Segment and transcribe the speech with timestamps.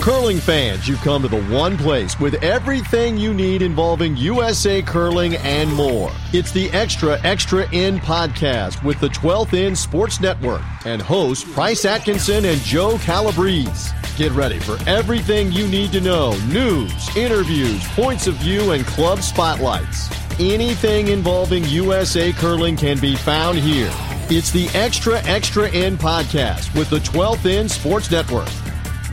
[0.00, 5.36] Curling fans, you've come to the one place with everything you need involving USA curling
[5.36, 6.10] and more.
[6.32, 11.84] It's the Extra Extra End podcast with the 12th End Sports Network and hosts Price
[11.84, 13.94] Atkinson and Joe Calabrese.
[14.16, 19.20] Get ready for everything you need to know news, interviews, points of view, and club
[19.20, 20.08] spotlights.
[20.40, 23.92] Anything involving USA curling can be found here.
[24.30, 28.48] It's the Extra Extra End podcast with the 12th End Sports Network.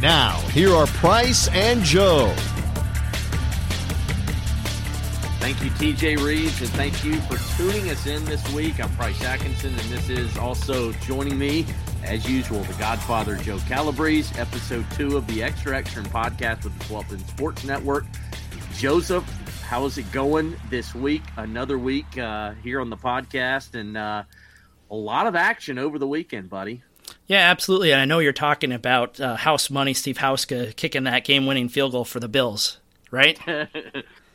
[0.01, 2.31] Now, here are Price and Joe.
[5.39, 8.79] Thank you, TJ Reeves, and thank you for tuning us in this week.
[8.79, 11.65] I'm Price Atkinson, and this is also joining me,
[12.03, 16.85] as usual, the Godfather Joe Calabrese, episode two of the Extra Extra podcast with the
[16.85, 18.05] 12th Sports Network.
[18.75, 19.23] Joseph,
[19.63, 21.23] how is it going this week?
[21.37, 24.21] Another week uh, here on the podcast, and uh,
[24.91, 26.83] a lot of action over the weekend, buddy.
[27.27, 27.91] Yeah, absolutely.
[27.91, 31.91] And I know you're talking about uh, house money, Steve Hauschka kicking that game-winning field
[31.91, 32.79] goal for the Bills,
[33.11, 33.37] right?
[33.47, 33.65] uh,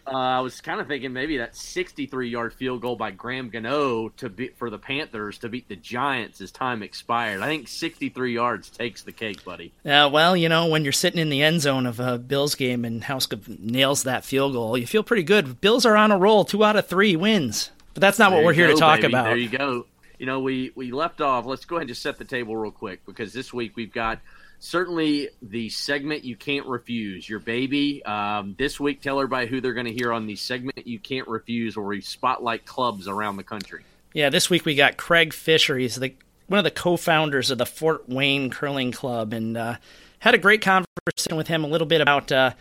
[0.06, 4.48] I was kind of thinking maybe that 63-yard field goal by Graham Gano to be,
[4.48, 7.40] for the Panthers to beat the Giants as time expired.
[7.40, 9.72] I think 63 yards takes the cake, buddy.
[9.84, 12.54] Yeah, uh, well, you know, when you're sitting in the end zone of a Bills
[12.54, 15.62] game and Hauschka nails that field goal, you feel pretty good.
[15.62, 17.70] Bills are on a roll, two out of three wins.
[17.94, 19.12] But that's not there what we're here go, to talk baby.
[19.12, 19.24] about.
[19.24, 19.86] There you go
[20.22, 21.46] you know, we we left off.
[21.46, 24.20] Let's go ahead and just set the table real quick because this week we've got
[24.60, 27.28] certainly the segment you can't refuse.
[27.28, 28.04] Your baby.
[28.04, 31.26] Um, this week, tell everybody who they're going to hear on the segment you can't
[31.26, 33.82] refuse, where we spotlight clubs around the country.
[34.14, 35.76] Yeah, this week we got Craig Fischer.
[35.76, 36.14] He's the
[36.46, 39.78] one of the co-founders of the Fort Wayne Curling Club, and uh,
[40.20, 42.30] had a great conversation with him a little bit about.
[42.30, 42.52] Uh,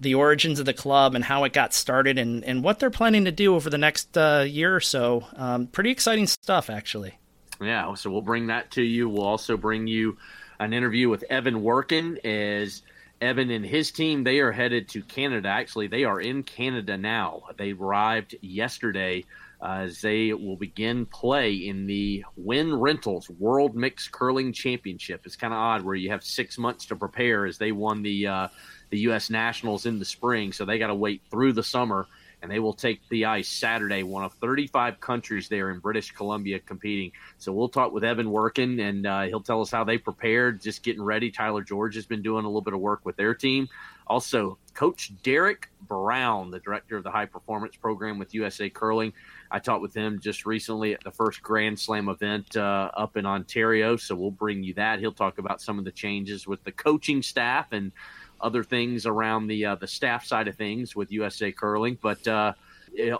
[0.00, 3.26] the origins of the club and how it got started and, and what they're planning
[3.26, 5.26] to do over the next uh, year or so.
[5.36, 7.19] Um, pretty exciting stuff, actually.
[7.60, 9.08] Yeah, so we'll bring that to you.
[9.08, 10.16] We'll also bring you
[10.58, 12.82] an interview with Evan Workin as
[13.20, 15.48] Evan and his team, they are headed to Canada.
[15.48, 17.42] Actually, they are in Canada now.
[17.58, 19.26] They arrived yesterday
[19.60, 25.26] uh, as they will begin play in the Win Rentals World Mixed Curling Championship.
[25.26, 28.26] It's kind of odd where you have six months to prepare as they won the
[28.26, 28.48] uh,
[28.88, 29.28] the U.S.
[29.28, 32.06] Nationals in the spring, so they got to wait through the summer,
[32.42, 34.02] and they will take the ice Saturday.
[34.02, 37.12] One of 35 countries there in British Columbia competing.
[37.38, 40.82] So we'll talk with Evan Workin, and uh, he'll tell us how they prepared, just
[40.82, 41.30] getting ready.
[41.30, 43.68] Tyler George has been doing a little bit of work with their team.
[44.06, 49.12] Also, Coach Derek Brown, the director of the high performance program with USA Curling.
[49.52, 53.24] I talked with him just recently at the first Grand Slam event uh, up in
[53.24, 53.96] Ontario.
[53.96, 54.98] So we'll bring you that.
[54.98, 57.92] He'll talk about some of the changes with the coaching staff and
[58.40, 61.98] other things around the uh, the staff side of things with USA Curling.
[62.00, 62.54] But uh,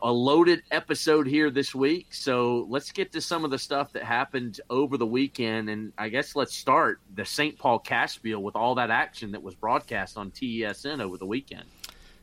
[0.03, 2.08] a loaded episode here this week.
[2.10, 5.70] So let's get to some of the stuff that happened over the weekend.
[5.70, 7.59] And I guess let's start the St.
[7.59, 11.64] Paul Cashspiel with all that action that was broadcast on TESN over the weekend.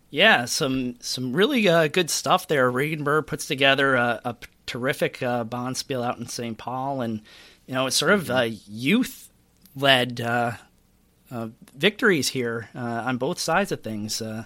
[0.09, 2.71] Yeah, some some really uh, good stuff there.
[2.71, 6.57] Regenberg puts together a, a terrific uh, bonspiel out in St.
[6.57, 7.21] Paul, and
[7.65, 9.29] you know it's sort of uh, youth
[9.75, 10.53] led uh,
[11.29, 14.21] victories here uh, on both sides of things.
[14.21, 14.45] Uh,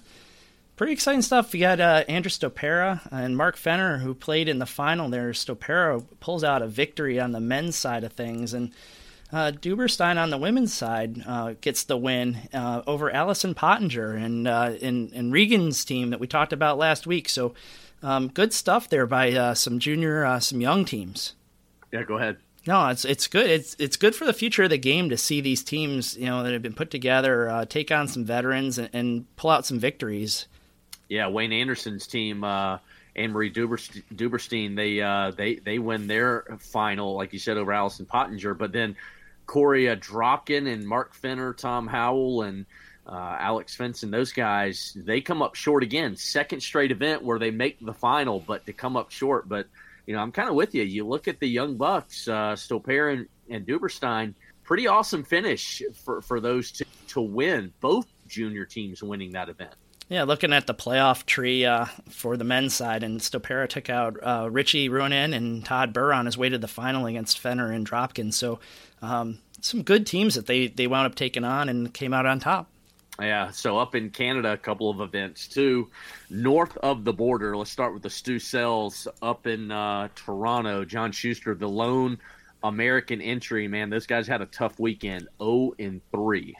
[0.75, 1.53] pretty exciting stuff.
[1.53, 5.31] We got uh, Andrew Stopera and Mark Fenner who played in the final there.
[5.31, 8.71] Stopera pulls out a victory on the men's side of things, and
[9.31, 14.47] uh, Dubberstein on the women's side uh, gets the win uh, over Allison Pottinger and
[14.47, 17.29] uh, in, in Regan's team that we talked about last week.
[17.29, 17.53] So
[18.03, 21.33] um, good stuff there by uh, some junior, uh, some young teams.
[21.91, 22.37] Yeah, go ahead.
[22.67, 23.49] No, it's it's good.
[23.49, 26.43] It's it's good for the future of the game to see these teams, you know,
[26.43, 29.79] that have been put together, uh, take on some veterans and, and, pull out some
[29.79, 30.45] victories.
[31.09, 32.77] Yeah, Wayne Anderson's team, uh,
[33.15, 38.05] Anne Marie Dubberstein, they uh, they they win their final, like you said, over Allison
[38.05, 38.53] Pottinger.
[38.53, 38.95] But then
[39.47, 42.65] Korey Dropkin and Mark Fenner, Tom Howell, and
[43.07, 46.15] uh, Alex Fenson, those guys, they come up short again.
[46.15, 49.67] Second straight event where they make the final, but to come up short, but
[50.05, 50.83] you know, I'm kind of with you.
[50.83, 54.33] You look at the young bucks, uh, Stoper and, and Dubberstein,
[54.63, 59.73] pretty awesome finish for, for those two to win, both junior teams winning that event.
[60.09, 64.17] Yeah, looking at the playoff tree uh, for the men's side, and Stopera took out
[64.21, 67.87] uh, Richie Ruohonen and Todd Birr on his way to the final against Fenner and
[67.87, 68.33] Dropkin.
[68.33, 68.59] So,
[69.01, 72.41] um, some good teams that they, they wound up taking on and came out on
[72.41, 72.67] top.
[73.21, 75.89] Yeah, so up in Canada, a couple of events too.
[76.29, 80.85] North of the border, let's start with the Stu Sells up in uh, Toronto.
[80.85, 82.17] John Shuster, the lone
[82.63, 85.27] American entry, man, those guys had a tough weekend.
[85.39, 86.55] 0 and 3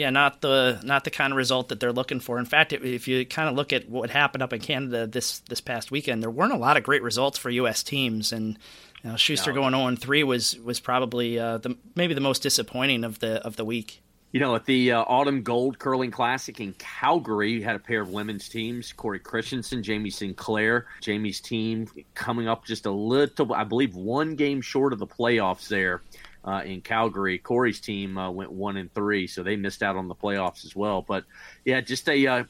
[0.00, 2.38] yeah, not the not the kind of result that they're looking for.
[2.38, 5.60] In fact, if you kind of look at what happened up in Canada this this
[5.60, 7.82] past weekend, there weren't a lot of great results for U.S.
[7.82, 8.58] teams, and
[9.02, 9.60] you know, Shuster no.
[9.70, 13.56] going 0 3 was was probably uh, the maybe the most disappointing of the of
[13.56, 14.00] the week.
[14.32, 18.00] You know, at the uh, Autumn Gold Curling Classic in Calgary, you had a pair
[18.00, 20.86] of women's teams: Cory Christensen, Jamie Sinclair.
[21.00, 25.66] Jamie's team coming up just a little, I believe, one game short of the playoffs
[25.66, 26.02] there
[26.44, 27.38] uh, in Calgary.
[27.38, 30.76] Cory's team uh, went one and three, so they missed out on the playoffs as
[30.76, 31.02] well.
[31.02, 31.24] But
[31.64, 32.44] yeah, just a, uh,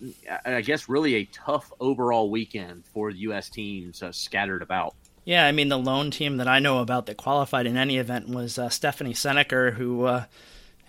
[0.44, 3.48] I guess, really a tough overall weekend for the U.S.
[3.48, 4.94] teams uh, scattered about.
[5.24, 8.28] Yeah, I mean, the lone team that I know about that qualified in any event
[8.28, 10.20] was uh, Stephanie Senneker, who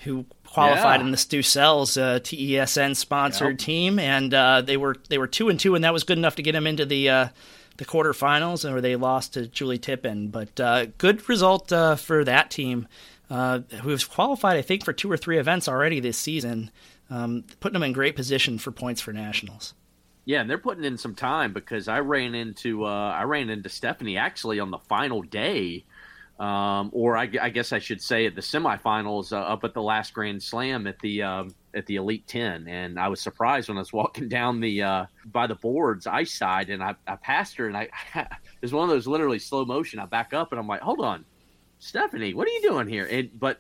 [0.03, 1.06] who qualified yeah.
[1.06, 3.59] in the Stu Sells uh, TESN sponsored yep.
[3.59, 6.36] team, and uh, they were they were two and two, and that was good enough
[6.36, 7.27] to get them into the uh,
[7.77, 10.27] the quarterfinals, where they lost to Julie Tippin.
[10.27, 12.88] But uh, good result uh, for that team,
[13.30, 16.69] uh, who's qualified, I think, for two or three events already this season,
[17.09, 19.74] um, putting them in great position for points for nationals.
[20.25, 23.69] Yeah, and they're putting in some time because I ran into uh, I ran into
[23.69, 25.86] Stephanie actually on the final day
[26.41, 29.81] um, or I, I, guess I should say at the semifinals uh, up at the
[29.81, 33.77] last Grand Slam at the um, at the Elite Ten, and I was surprised when
[33.77, 37.57] I was walking down the uh, by the boards ice side, and I, I passed
[37.57, 39.99] her, and I it one of those literally slow motion.
[39.99, 41.25] I back up, and I'm like, hold on,
[41.77, 43.07] Stephanie, what are you doing here?
[43.11, 43.59] And but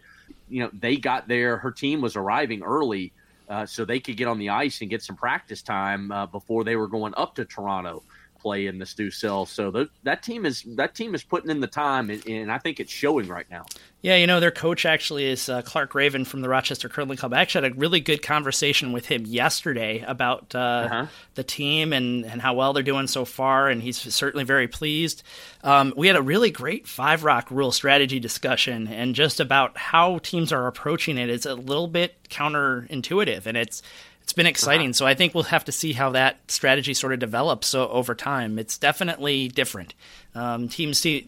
[0.49, 1.57] you know they got there.
[1.57, 3.13] Her team was arriving early.
[3.47, 6.63] Uh, so they could get on the ice and get some practice time uh, before
[6.63, 8.01] they were going up to Toronto
[8.41, 9.45] play in the Stu Cell.
[9.45, 12.79] So that team is that team is putting in the time, and, and, I think
[12.79, 13.65] it's showing right now.
[14.01, 17.33] Yeah, you know their coach actually is uh, Clark Raven from the Rochester Curling Club.
[17.33, 21.05] I actually had a really good conversation with him yesterday about uh, uh-huh.
[21.35, 25.23] the team and and how well they're doing so far, and he's certainly very pleased.
[25.63, 30.17] Um, we had a really great five rock rule strategy discussion, and just about how
[30.19, 31.29] teams are approaching it.
[31.29, 33.83] It's a little bit counterintuitive, and it's
[34.23, 34.87] it's been exciting.
[34.87, 34.93] Uh-huh.
[34.93, 38.15] So I think we'll have to see how that strategy sort of develops so, over
[38.15, 38.59] time.
[38.59, 39.93] It's definitely different.
[40.35, 41.27] Um, teams see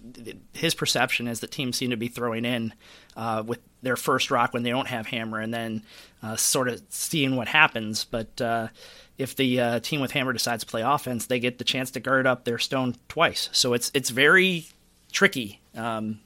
[0.54, 2.74] his perception is that teams seem to be throwing in
[3.18, 5.84] uh, with their first rock when they don't have hammer, and then
[6.22, 8.06] uh, sort of seeing what happens.
[8.06, 8.70] But uh,
[9.18, 12.00] if the uh, team with hammer decides to play offense, they get the chance to
[12.00, 13.50] guard up their stone twice.
[13.52, 14.68] So it's it's very
[15.12, 15.60] tricky.
[15.76, 16.20] Um,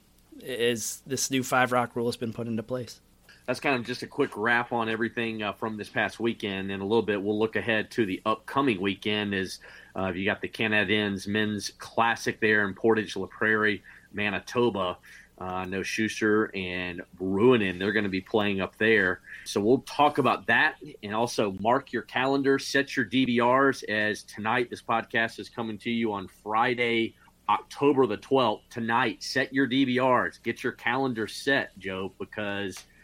[0.46, 3.00] as this new five rock rule has been put into place
[3.48, 6.70] that's kind of just a quick wrap on everything uh, from this past weekend.
[6.70, 9.32] In a little bit, we'll look ahead to the upcoming weekend.
[9.32, 9.60] As
[9.96, 14.98] uh, you got the Canad Inns Men's Classic there in Portage La Prairie, Manitoba.
[15.38, 17.78] Uh, no Shuster and Ruohonen.
[17.78, 19.20] They're going to be playing up there.
[19.46, 24.68] So we'll talk about that and also mark your calendar, set your DVRs as tonight
[24.68, 27.14] this podcast is coming to you on Friday,
[27.48, 28.60] October the 12th.
[28.68, 32.84] Tonight, set your DVRs, get your calendar set, Joe, because–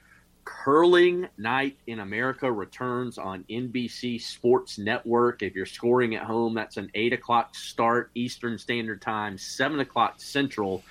[0.45, 5.43] Curling Night in America returns on NBC Sports Network.
[5.43, 10.15] If you're scoring at home, that's an 8 o'clock start Eastern Standard Time, 7 o'clock
[10.19, 10.83] Central.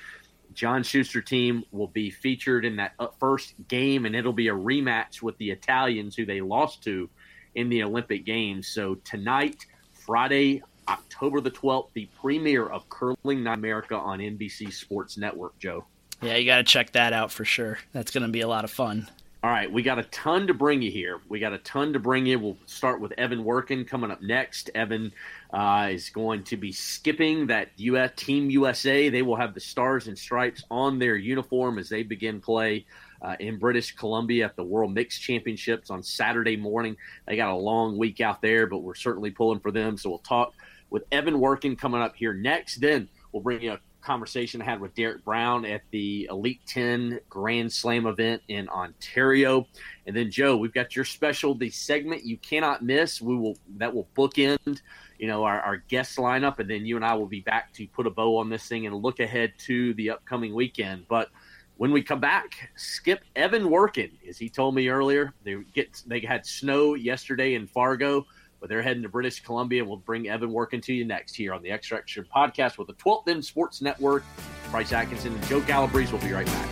[0.54, 5.22] John Shuster team will be featured in that first game, and it'll be a rematch
[5.22, 7.10] with the Italians who they lost to
[7.56, 8.68] in the Olympic Games.
[8.68, 14.72] So tonight, Friday, October the 12th, the premiere of Curling Night in America on NBC
[14.72, 15.86] Sports Network, Joe.
[16.22, 17.80] Yeah, you got to check that out for sure.
[17.92, 19.10] That's going to be a lot of fun.
[19.44, 21.20] All right, we got a ton to bring you here.
[21.28, 22.40] We got a ton to bring you.
[22.40, 24.70] We'll start with Evan Workin coming up next.
[24.74, 25.12] Evan
[25.52, 29.10] uh, is going to be skipping that US Team USA.
[29.10, 32.86] They will have the stars and stripes on their uniform as they begin play
[33.22, 36.96] uh, in British Columbia at the World Mixed Championships on Saturday morning.
[37.28, 39.98] They got a long week out there, but we're certainly pulling for them.
[39.98, 40.54] So we'll talk
[40.90, 42.78] with Evan Workin coming up here next.
[42.78, 47.20] Then we'll bring you a conversation I had with Derek Brown at the Elite 10
[47.30, 49.68] Grand Slam event in Ontario.
[50.06, 53.22] And then Joe, we've got your specialty segment you cannot miss.
[53.22, 54.82] We will that will bookend,
[55.18, 57.88] you know, our, our guest lineup, and then you and I will be back to
[57.88, 61.06] put a bow on this thing and look ahead to the upcoming weekend.
[61.08, 61.30] But
[61.78, 66.20] when we come back, Skip Evan Workin, as he told me earlier, they get they
[66.20, 68.26] had snow yesterday in Fargo
[68.64, 71.62] but they're heading to British Columbia, we'll bring Evan Workin to you next here on
[71.62, 74.24] the Extra Extra podcast with the 12th End Sports Network.
[74.72, 76.14] Price Atkinson and Joe Calabrese.
[76.14, 76.70] will be right back.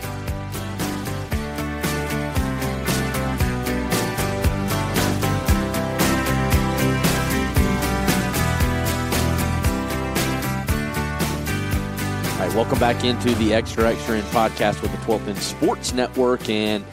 [12.54, 16.84] welcome back into the Extra Extra End podcast with the 12th End Sports Network, and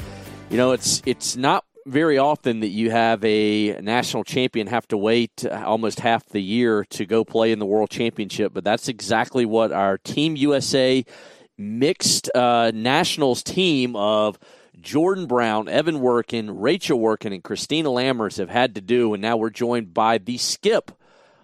[0.50, 4.98] you know it's it's not very often that you have a national champion have to
[4.98, 9.46] wait almost half the year to go play in the World Championship, but that's exactly
[9.46, 11.04] what our Team USA
[11.58, 14.38] mixed uh, nationals team of
[14.80, 19.36] Jordan Brown, Evan Workin, Rachel Workin, and Christina Lammers have had to do, and now
[19.36, 20.92] we're joined by the skip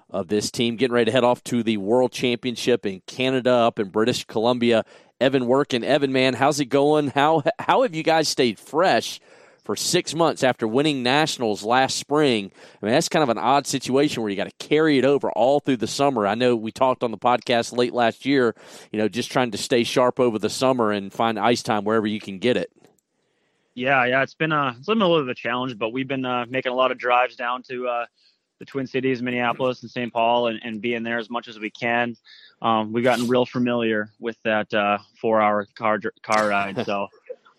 [0.09, 3.79] of this team, getting ready to head off to the World Championship in Canada, up
[3.79, 4.85] in British Columbia.
[5.19, 7.07] Evan Workin, Evan, man, how's it going?
[7.07, 9.19] How how have you guys stayed fresh
[9.65, 12.51] for six months after winning nationals last spring?
[12.81, 15.31] I mean, that's kind of an odd situation where you got to carry it over
[15.31, 16.25] all through the summer.
[16.25, 18.55] I know we talked on the podcast late last year,
[18.91, 22.07] you know, just trying to stay sharp over the summer and find ice time wherever
[22.07, 22.71] you can get it.
[23.73, 26.07] Yeah, yeah, it's been a it's been a little bit of a challenge, but we've
[26.07, 27.87] been uh, making a lot of drives down to.
[27.87, 28.05] Uh,
[28.59, 30.11] the Twin Cities, Minneapolis, and St.
[30.11, 32.15] Paul, and, and being there as much as we can.
[32.61, 36.85] Um, we've gotten real familiar with that uh, four-hour car car ride.
[36.85, 37.07] So,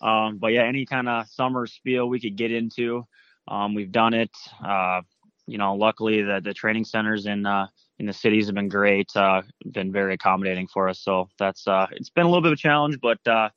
[0.01, 3.07] um, but yeah, any kind of summer spiel we could get into,
[3.49, 4.31] um, we've done it.
[4.65, 5.03] Uh,
[5.47, 7.67] you know, luckily the the training centers in uh,
[7.99, 11.01] in the cities have been great, uh, been very accommodating for us.
[11.01, 13.49] So that's uh, it's been a little bit of a challenge, but uh,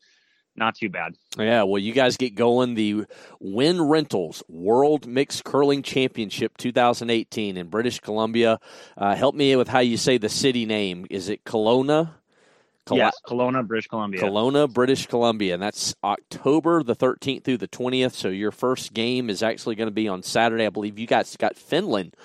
[0.55, 1.15] not too bad.
[1.37, 3.05] Yeah, well, you guys get going the
[3.39, 8.59] Win Rentals World Mixed Curling Championship 2018 in British Columbia.
[8.97, 11.07] Uh, help me with how you say the city name.
[11.09, 12.11] Is it Kelowna?
[12.85, 14.21] Col- yes, Kelowna, British Columbia.
[14.21, 18.13] Kelowna, British Columbia, and that's October the 13th through the 20th.
[18.13, 20.65] So your first game is actually going to be on Saturday.
[20.65, 22.15] I believe you guys got Finland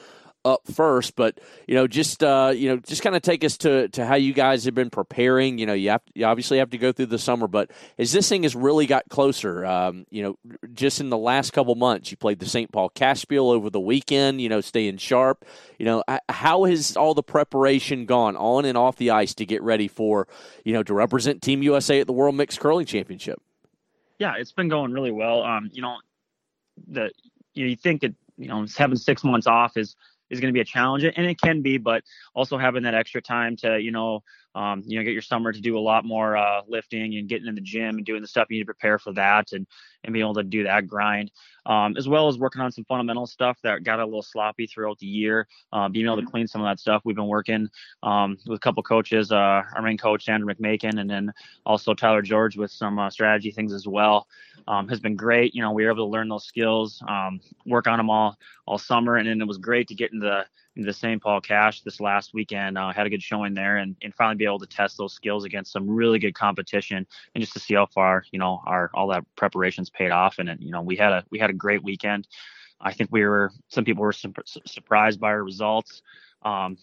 [0.44, 3.88] up first, but you know, just uh, you know, just kind of take us to
[3.88, 5.58] to how you guys have been preparing.
[5.58, 8.28] You know, you have you obviously have to go through the summer, but as this
[8.28, 10.38] thing has really got closer, um, you know,
[10.74, 12.70] just in the last couple months, you played the St.
[12.70, 14.40] Paul Cashspiel over the weekend.
[14.40, 15.44] You know, staying sharp.
[15.78, 19.62] You know, how has all the preparation gone on and off the ice to get
[19.62, 20.28] ready for
[20.64, 23.40] you know to represent Team USA at the World Mixed Curling Championship?
[24.18, 25.42] Yeah, it's been going really well.
[25.42, 25.96] Um, you know,
[26.88, 27.10] the
[27.54, 29.96] you, know, you think that you know having six months off is
[30.34, 31.78] is going to be a challenge, and it can be.
[31.78, 32.02] But
[32.34, 34.22] also having that extra time to you know
[34.54, 37.48] um, you know, get your summer to do a lot more uh, lifting and getting
[37.48, 39.66] in the gym and doing the stuff you need to prepare for that and
[40.04, 41.30] and be able to do that grind,
[41.66, 44.99] um, as well as working on some fundamental stuff that got a little sloppy throughout
[44.99, 45.46] the year.
[45.73, 46.30] Uh, being able to mm-hmm.
[46.30, 47.02] clean some of that stuff.
[47.04, 47.68] We've been working
[48.02, 51.32] um, with a couple coaches, uh, our main coach Sandra McMakin, and then
[51.66, 54.26] also Tyler George with some uh, strategy things as well.
[54.68, 55.54] Um, has been great.
[55.54, 58.78] You know, we were able to learn those skills, um, work on them all all
[58.78, 60.44] summer, and then it was great to get into the
[60.76, 61.23] the St.
[61.23, 62.76] Paul Cash this last weekend.
[62.76, 65.44] Uh, had a good showing there, and, and finally be able to test those skills
[65.44, 69.08] against some really good competition, and just to see how far you know our all
[69.08, 70.38] that preparations paid off.
[70.38, 72.26] And it, you know we had a we had a great weekend.
[72.80, 74.32] I think we were some people were su-
[74.66, 76.02] surprised by our results,
[76.42, 76.76] um,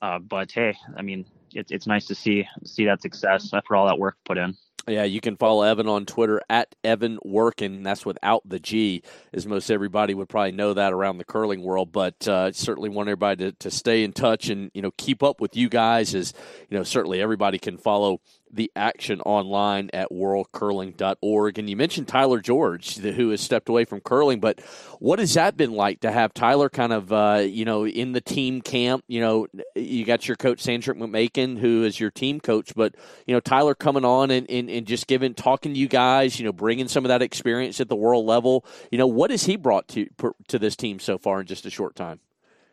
[0.00, 3.86] uh, but hey, I mean it's it's nice to see see that success after all
[3.86, 4.56] that work put in.
[4.88, 7.82] Yeah, you can follow Evan on Twitter at Evan Workin.
[7.82, 9.02] That's without the G,
[9.34, 11.92] as most everybody would probably know that around the curling world.
[11.92, 15.40] But uh, certainly want everybody to, to stay in touch and you know keep up
[15.40, 16.14] with you guys.
[16.14, 16.32] As
[16.70, 18.20] you know, certainly everybody can follow
[18.52, 21.58] the action online at worldcurling.org.
[21.58, 24.60] And you mentioned Tyler George, who has stepped away from curling, but
[24.98, 28.20] what has that been like to have Tyler kind of, uh, you know, in the
[28.20, 29.04] team camp?
[29.08, 32.94] You know, you got your coach, Sandra McMakin, who is your team coach, but,
[33.26, 36.44] you know, Tyler coming on and, and, and just giving, talking to you guys, you
[36.44, 38.64] know, bringing some of that experience at the world level.
[38.90, 40.08] You know, what has he brought to,
[40.48, 42.20] to this team so far in just a short time?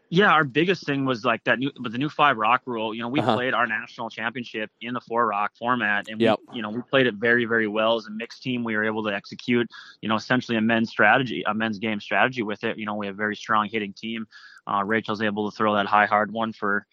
[0.09, 2.93] Yeah, our biggest thing was like that new, but the new five rock rule.
[2.93, 3.35] You know, we uh-huh.
[3.35, 6.39] played our national championship in the four rock format, and yep.
[6.50, 8.63] we, you know, we played it very, very well as a mixed team.
[8.63, 9.67] We were able to execute,
[10.01, 12.77] you know, essentially a men's strategy, a men's game strategy with it.
[12.77, 14.27] You know, we have a very strong hitting team.
[14.67, 16.85] Uh, Rachel's able to throw that high hard one for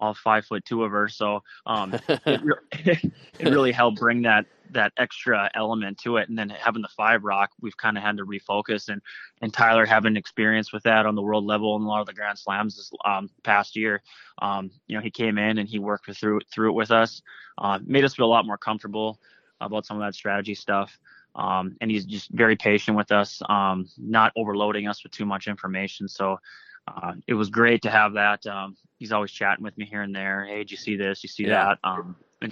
[0.00, 1.08] all five foot two of her.
[1.08, 2.20] So um, it,
[2.72, 3.12] it,
[3.50, 6.28] really helped bring that that extra element to it.
[6.28, 8.88] And then having the five rock, we've kind of had to refocus.
[8.88, 9.00] And
[9.42, 12.14] and Tyler having experience with that on the world level and a lot of the
[12.14, 14.02] Grand Slams this um, past year,
[14.42, 17.22] um, you know, he came in and he worked through through it with us,
[17.58, 19.18] uh, made us feel a lot more comfortable
[19.60, 20.98] about some of that strategy stuff.
[21.34, 25.46] Um, and he's just very patient with us, um, not overloading us with too much
[25.46, 26.08] information.
[26.08, 26.40] So
[26.88, 28.44] uh, it was great to have that.
[28.46, 30.44] Um, he's always chatting with me here and there.
[30.44, 31.22] Hey, did you see this?
[31.22, 31.74] You see yeah.
[31.84, 32.04] that?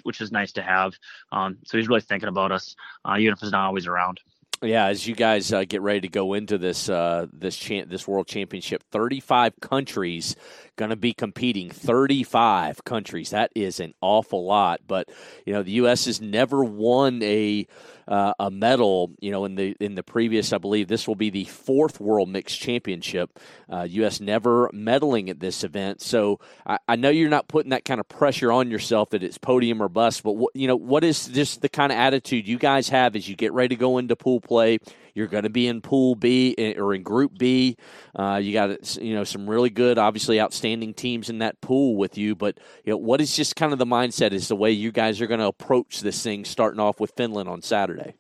[0.03, 0.95] Which is nice to have.
[1.33, 4.21] Um, so he's really thinking about us, uh, even if he's not always around.
[4.61, 8.27] Yeah, as you guys uh, get ready to go into this uh, this this World
[8.27, 10.35] Championship, 35 countries
[10.75, 11.71] going to be competing.
[11.71, 13.31] 35 countries.
[13.31, 14.81] That is an awful lot.
[14.87, 15.11] But
[15.47, 16.07] you know, the U.S.
[16.07, 17.69] has never won a
[18.09, 19.13] uh, a medal.
[19.21, 22.29] You know, in the in the previous, I believe this will be the fourth World
[22.29, 23.39] Mixed Championship.
[23.71, 24.21] Uh, U.S.
[24.21, 28.09] never medaling at this event, so I, I, know you're not putting that kind of
[28.09, 30.23] pressure on yourself that it's podium or bust.
[30.23, 33.29] But what, you know, what is just the kind of attitude you guys have as
[33.29, 34.79] you get ready to go into pool play?
[35.19, 37.77] You're going to be in Pool B eh, or in Group B.
[38.15, 42.17] Uh, you got you know some really good, obviously outstanding teams in that pool with
[42.17, 42.37] you.
[42.37, 45.21] But you know, what is just kind of the mindset is the way you guys
[45.21, 48.15] are going to approach this thing, starting off with Finland on Saturday.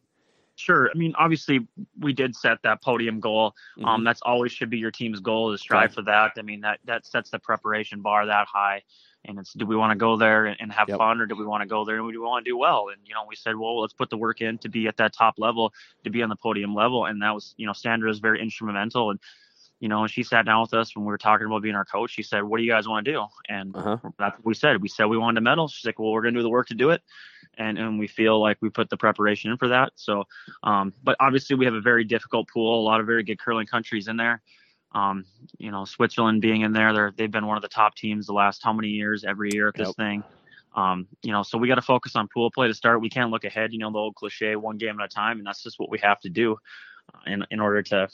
[0.57, 0.91] Sure.
[0.93, 1.69] I mean, obviously,
[2.01, 3.55] we did set that podium goal.
[3.79, 4.05] Um, mm-hmm.
[4.05, 6.33] that's always should be your team's goal to strive for that.
[6.37, 8.83] I mean, that that sets the preparation bar that high.
[9.25, 10.99] And it's do we want to go there and have yep.
[10.99, 12.89] fun, or do we want to go there and do we want to do well?
[12.93, 15.13] And you know, we said, well, let's put the work in to be at that
[15.13, 15.73] top level,
[16.05, 17.05] to be on the podium level.
[17.05, 19.11] And that was, you know, Sandra is very instrumental.
[19.11, 19.21] And
[19.81, 22.11] you know, she sat down with us when we were talking about being our coach.
[22.11, 23.99] She said, "What do you guys want to do?" And uh-huh.
[24.19, 24.83] that's what we said.
[24.83, 25.69] We said we wanted to medal.
[25.69, 27.03] She's like, "Well, we're going to do the work to do it."
[27.59, 29.93] and and we feel like we put the preparation in for that.
[29.97, 30.25] So,
[30.63, 33.67] um, but obviously we have a very difficult pool, a lot of very good curling
[33.67, 34.41] countries in there.
[34.93, 35.25] Um,
[35.59, 38.33] you know, Switzerland being in there, they're they've been one of the top teams the
[38.33, 39.97] last how many years every year at this yep.
[39.97, 40.25] thing.
[40.75, 43.01] Um, you know, so we got to focus on pool play to start.
[43.01, 43.73] We can't look ahead.
[43.73, 45.99] You know, the old cliche, one game at a time, and that's just what we
[45.99, 46.57] have to do
[47.15, 48.09] uh, in in order to,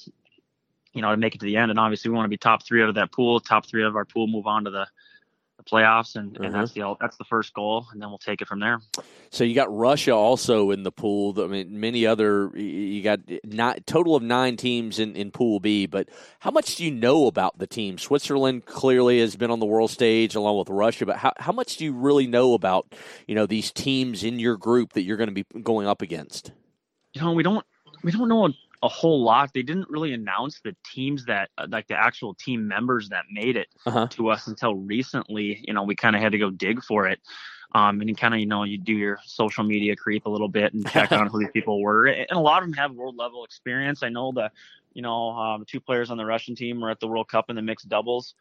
[0.93, 1.71] you know, to make it to the end.
[1.71, 3.39] And obviously, we want to be top three out of that pool.
[3.39, 4.87] Top three out of our pool move on to the
[5.65, 6.93] playoffs, and, and that's mm-hmm.
[6.93, 8.81] the that's the first goal, and then we'll take it from there.
[9.31, 11.41] So you got Russia also in the pool.
[11.43, 15.87] I mean, many other you got not total of nine teams in, in Pool B.
[15.87, 16.09] But
[16.41, 17.99] how much do you know about the team?
[17.99, 21.77] Switzerland clearly has been on the world stage along with Russia, but how how much
[21.77, 22.95] do you really know about
[23.27, 26.53] you know these teams in your group that you're going to be going up against?
[27.13, 27.65] You know, we don't
[28.03, 28.53] we don't know
[28.85, 29.53] a whole lot.
[29.55, 33.57] They didn't really announce the teams that, uh, like the actual team members that made
[33.57, 34.09] it uh-huh.
[34.09, 35.65] to us until recently.
[35.67, 37.19] You know, we kind of had to go dig for it.
[37.75, 40.49] Um, and you kind of, you know, you do your social media creep a little
[40.49, 42.07] bit and check on who these people were.
[42.07, 44.03] And a lot of them have world level experience.
[44.03, 44.51] I know the,
[44.93, 47.57] you know, um, two players on the Russian team were at the World Cup in
[47.57, 48.35] the mixed doubles.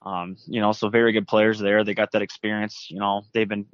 [0.00, 1.84] Um, you know, so very good players there.
[1.84, 2.86] They got that experience.
[2.88, 3.66] You know, they've been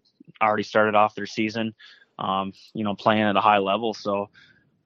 [0.42, 1.74] already started off their season,
[2.18, 3.94] um, you know, playing at a high level.
[3.94, 4.30] So,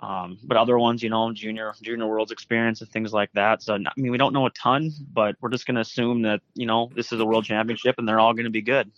[0.03, 3.63] um, but other ones, you know, junior junior worlds experience and things like that.
[3.63, 6.41] So I mean, we don't know a ton, but we're just going to assume that
[6.55, 8.91] you know this is a world championship and they're all going to be good.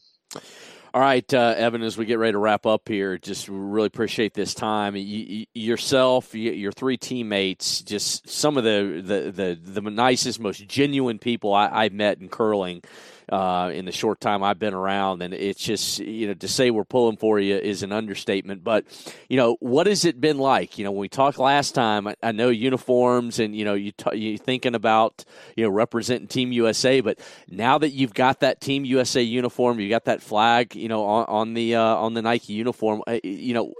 [0.94, 4.32] All right, uh, Evan, as we get ready to wrap up here, just really appreciate
[4.32, 4.94] this time.
[4.94, 10.38] You, you, yourself, you, your three teammates, just some of the, the, the, the nicest,
[10.38, 12.84] most genuine people I, have met in curling
[13.30, 15.22] uh, in the short time I've been around.
[15.22, 18.64] And it's just, you know, to say we're pulling for you is an understatement.
[18.64, 18.84] But,
[19.28, 20.78] you know, what has it been like?
[20.78, 23.92] You know, when we talked last time, I, I know uniforms and, you know, you
[23.92, 25.24] t- you're thinking about,
[25.56, 27.00] you know, representing Team USA.
[27.00, 31.04] But now that you've got that Team USA uniform, you got that flag, you know,
[31.04, 33.74] on, on the uh, on the Nike uniform, uh, you know,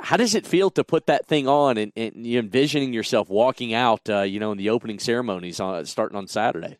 [0.00, 4.08] how does it feel to put that thing on and, and envisioning yourself walking out,
[4.08, 6.78] uh, you know, in the opening ceremonies on, starting on Saturday?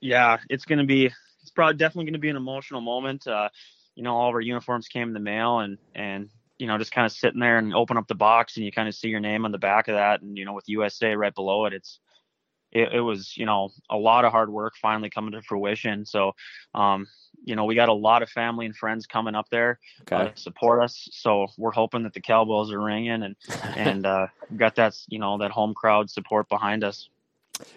[0.00, 1.10] Yeah, it's going to be
[1.54, 3.26] probably definitely going to be an emotional moment.
[3.26, 3.48] Uh,
[3.94, 6.92] you know, all of our uniforms came in the mail, and and you know, just
[6.92, 9.20] kind of sitting there and open up the box, and you kind of see your
[9.20, 12.00] name on the back of that, and you know, with USA right below it, it's
[12.74, 16.04] it, it was you know a lot of hard work finally coming to fruition.
[16.04, 16.32] So,
[16.74, 17.06] um,
[17.44, 19.78] you know, we got a lot of family and friends coming up there
[20.10, 20.24] uh, okay.
[20.24, 21.08] uh, to support us.
[21.12, 23.36] So we're hoping that the cowbells are ringing and
[23.76, 27.08] and uh, got that you know that home crowd support behind us.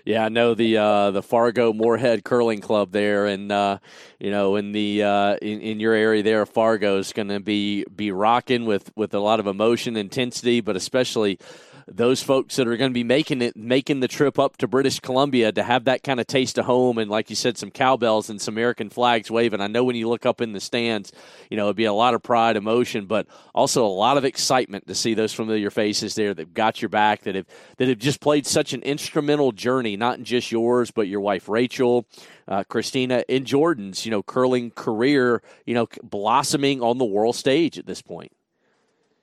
[0.05, 3.77] Yeah, I know the uh, the Fargo Moorhead Curling Club there, and uh,
[4.19, 7.85] you know in the uh, in, in your area there, Fargo is going to be
[7.93, 11.37] be rocking with with a lot of emotion, intensity, but especially
[11.87, 14.99] those folks that are going to be making it making the trip up to British
[14.99, 18.29] Columbia to have that kind of taste of home and like you said some cowbells
[18.29, 19.61] and some American flags waving.
[19.61, 21.13] I know when you look up in the stands,
[21.49, 24.87] you know, it'd be a lot of pride, emotion, but also a lot of excitement
[24.87, 27.45] to see those familiar faces there that got your back that have
[27.77, 32.05] that have just played such an instrumental journey, not just yours, but your wife Rachel,
[32.47, 37.77] uh, Christina, and Jordan's, you know, curling career, you know, blossoming on the world stage
[37.77, 38.31] at this point.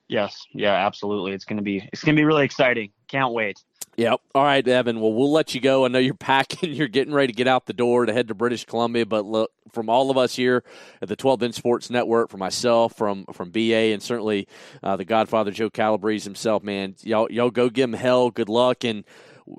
[0.07, 1.31] Yes, yeah, absolutely.
[1.33, 2.91] It's gonna be it's gonna be really exciting.
[3.07, 3.59] Can't wait.
[3.97, 4.19] Yep.
[4.35, 4.99] All right, Evan.
[4.99, 5.85] Well, we'll let you go.
[5.85, 6.73] I know you're packing.
[6.73, 9.05] You're getting ready to get out the door to head to British Columbia.
[9.05, 10.63] But look, from all of us here
[11.01, 14.47] at the 12 Inch Sports Network, from myself, from from BA, and certainly
[14.83, 18.31] uh, the Godfather Joe Calabrese himself, man, y'all y'all go give him hell.
[18.31, 18.83] Good luck.
[18.83, 19.05] And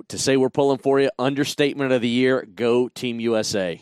[0.09, 2.47] to say we're pulling for you, understatement of the year.
[2.55, 3.81] Go Team USA.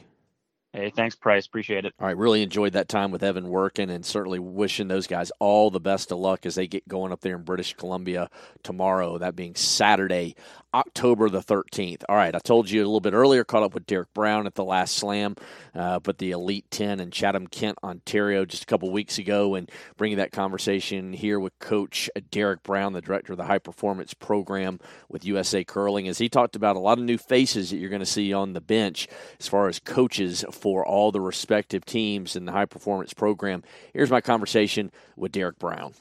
[0.75, 1.47] Hey, thanks, Price.
[1.47, 1.95] Appreciate it.
[2.01, 5.71] All right, really enjoyed that time with Evan Workin, and certainly wishing those guys all
[5.71, 8.29] the best of luck as they get going up there in British Columbia
[8.65, 9.17] tomorrow.
[9.17, 10.35] That being Saturday,
[10.75, 12.03] October the 13th.
[12.09, 14.57] All right, I told you a little bit earlier, caught up with Derek Brown at
[14.57, 15.37] the last slam,
[15.73, 19.71] uh, but the Elite 10 in Chatham, Kent, Ontario, just a couple weeks ago, and
[19.97, 24.81] bringing that conversation here with Coach Derek Brown, the director of the high performance program
[25.09, 28.01] with USA Curling, as he talked about a lot of new faces that you're going
[28.01, 29.07] to see on the bench
[29.39, 33.63] as far as coaches for all the respective teams in the high performance program.
[33.93, 35.95] Here's my conversation with Derek Brown.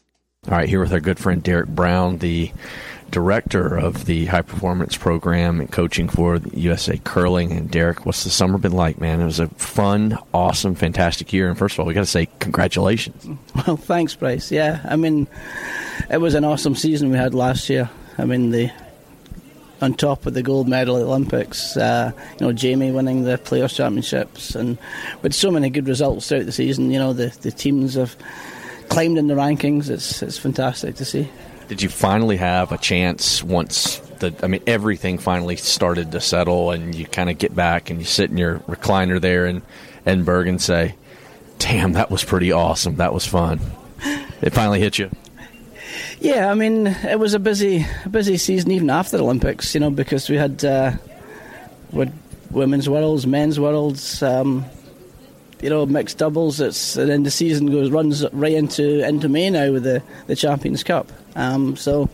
[0.49, 2.51] All right, here with our good friend Derek Brown, the
[3.11, 7.53] director of the high performance program and coaching for USA Curling.
[7.53, 9.21] And Derek, what's the summer been like, man?
[9.21, 11.47] It was a fun, awesome, fantastic year.
[11.47, 13.25] And first of all, we got to say congratulations.
[13.65, 14.51] Well, thanks, Price.
[14.51, 15.27] Yeah, I mean,
[16.09, 17.89] it was an awesome season we had last year.
[18.17, 18.69] I mean, the
[19.79, 23.73] on top of the gold medal at Olympics, uh, you know, Jamie winning the Players
[23.73, 24.77] Championships, and
[25.21, 26.91] with so many good results throughout the season.
[26.91, 28.17] You know, the the teams have
[28.89, 29.89] climbed in the rankings.
[29.89, 31.29] It's it's fantastic to see.
[31.67, 36.71] Did you finally have a chance once the I mean everything finally started to settle
[36.71, 39.61] and you kind of get back and you sit in your recliner there in
[40.05, 40.95] Edinburgh and say,
[41.59, 42.97] "Damn, that was pretty awesome.
[42.97, 43.59] That was fun."
[44.41, 45.09] It finally hit you.
[46.19, 49.89] Yeah, I mean, it was a busy, busy season even after the Olympics, you know,
[49.89, 50.93] because we had uh,
[52.51, 54.65] women's worlds, men's worlds, um,
[55.63, 56.59] you know, mixed doubles.
[56.59, 60.35] It's and then the season goes runs right into into May now with the the
[60.35, 61.09] Champions Cup.
[61.37, 62.09] Um, so,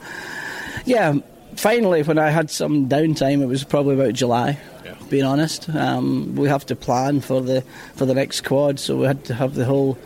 [0.85, 1.15] yeah,
[1.55, 4.59] finally, when I had some downtime, it was probably about July.
[4.85, 4.93] Yeah.
[5.09, 7.63] Being honest, um, we have to plan for the
[7.95, 9.97] for the next quad, so we had to have the whole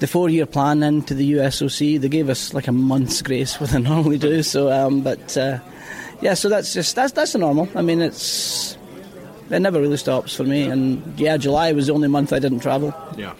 [0.00, 1.98] the four year plan into the USOC.
[1.98, 4.42] They gave us like a month's grace what they normally do.
[4.42, 5.60] So, um, but uh,
[6.20, 7.70] yeah, so that's just that's that's the normal.
[7.74, 8.76] I mean, it's
[9.50, 10.62] it never really stops for me.
[10.62, 12.94] And yeah, July was the only month I didn't travel.
[13.16, 13.34] Yeah.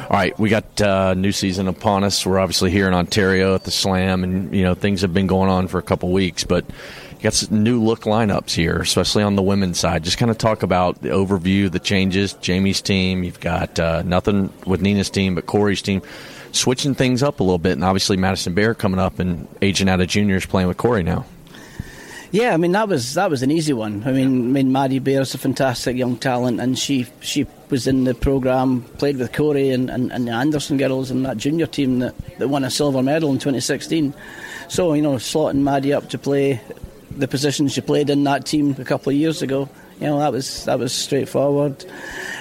[0.00, 2.26] All right, we got uh, new season upon us.
[2.26, 5.48] We're obviously here in Ontario at the Slam, and you know things have been going
[5.48, 9.34] on for a couple weeks, but you got some new look lineups here, especially on
[9.34, 10.04] the women's side.
[10.04, 12.34] Just kind of talk about the overview, the changes.
[12.34, 16.02] Jamie's team, you've got uh, nothing with Nina's team, but Cory's team
[16.52, 20.00] switching things up a little bit, and obviously Madison Bear coming up and aging out
[20.00, 21.24] of juniors playing with Cory now.
[22.34, 24.02] Yeah, I mean that was that was an easy one.
[24.04, 28.02] I mean, I mean Maddie Bear's a fantastic young talent, and she she was in
[28.02, 32.00] the program, played with Cory and, and, and the Anderson girls and that junior team
[32.00, 34.12] that, that won a silver medal in 2016.
[34.66, 36.60] So you know, slotting Maddie up to play
[37.12, 39.68] the position she played in that team a couple of years ago,
[40.00, 41.84] you know that was that was straightforward.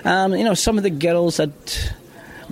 [0.05, 1.53] Um, you know, some of the girls had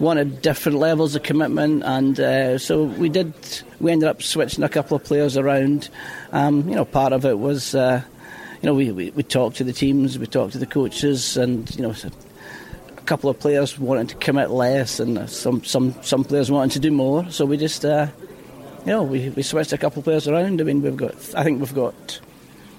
[0.01, 3.33] wanted different levels of commitment, and uh, so we did.
[3.79, 5.89] We ended up switching a couple of players around.
[6.31, 8.01] Um, you know, part of it was, uh,
[8.61, 11.73] you know, we, we, we talked to the teams, we talked to the coaches, and
[11.75, 16.49] you know, a couple of players wanted to commit less, and some some some players
[16.49, 17.29] wanted to do more.
[17.29, 18.07] So we just, uh,
[18.85, 20.59] you know, we, we switched a couple of players around.
[20.59, 22.19] I mean, we've got, I think we've got,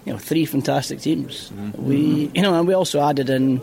[0.04, 1.50] you know, three fantastic teams.
[1.50, 1.86] Mm-hmm.
[1.86, 3.62] We, you know, and we also added in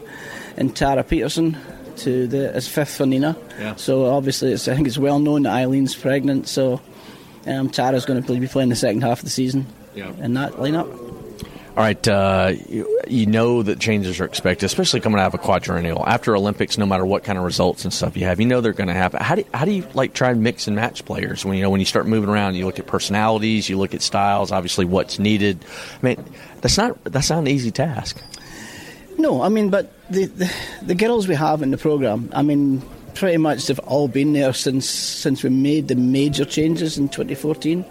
[0.56, 1.58] in Tara Peterson
[2.00, 3.36] to the as fifth for Nina.
[3.60, 3.76] Yeah.
[3.76, 6.48] So obviously, it's, I think it's well known that Aileen's pregnant.
[6.48, 6.82] So
[7.48, 10.12] um, Tara's going to be playing the second half of the season yeah.
[10.20, 11.10] in that lineup.
[11.80, 15.38] All right, uh, you, you, know that changes are expected, especially coming out of a
[15.38, 16.78] quadrennial after Olympics.
[16.78, 18.94] No matter what kind of results and stuff you have, you know they're going to
[18.94, 19.22] happen.
[19.22, 21.70] How do how do you like try and mix and match players when you know
[21.70, 22.56] when you start moving around?
[22.56, 25.64] You look at personalities, you look at styles, obviously what's needed.
[26.02, 26.26] I mean,
[26.60, 28.22] that's not that's not an easy task.
[29.20, 32.82] No, I mean, but the, the, the girls we have in the program, I mean,
[33.16, 37.84] pretty much they've all been there since since we made the major changes in 2014.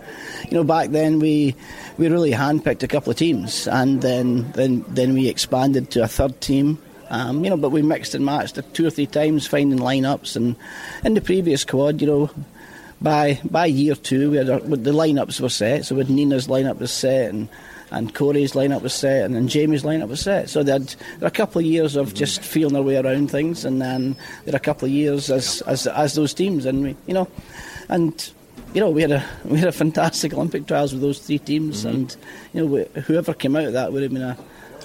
[0.45, 1.55] You know, back then we
[1.99, 6.09] we really handpicked a couple of teams, and then then then we expanded to a
[6.09, 6.79] third team.
[7.11, 10.35] Um, you know, but we mixed and matched two or three times, finding lineups.
[10.35, 10.57] And
[11.05, 12.31] in the previous quad, you know,
[13.03, 15.85] by by year two, we had our, the lineups were set.
[15.85, 17.51] So with Nina's lineup was set, and
[17.91, 20.51] and Cory's lineup was set, and then Jamie's lineup was set.
[20.51, 20.81] So there
[21.21, 24.55] were a couple of years of just feeling their way around things, and then there
[24.55, 27.29] are a couple of years as as, as those teams, and we, you know,
[27.89, 28.31] and
[28.75, 31.85] you know we had a we had a fantastic Olympic trials with those three teams,
[31.85, 31.89] mm-hmm.
[31.89, 32.17] and
[32.53, 34.37] you know we, whoever came out of that would have been a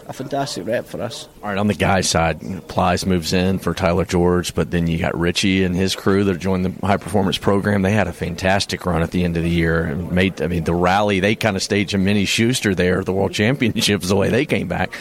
[0.07, 1.27] a fantastic rep for us.
[1.41, 4.97] All right, on the guy side, Plys moves in for Tyler George, but then you
[4.97, 7.81] got Richie and his crew that joined the high performance program.
[7.81, 10.41] They had a fantastic run at the end of the year and made.
[10.41, 14.07] I mean, the rally they kind of staged a mini Shuster there, the World Championships,
[14.07, 14.93] the way they came back.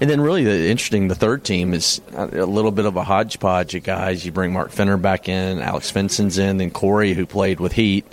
[0.00, 3.74] And then really the interesting, the third team is a little bit of a hodgepodge
[3.74, 4.24] of guys.
[4.24, 8.06] You bring Mark Fenner back in, Alex Fenson's in, then Corey who played with Heath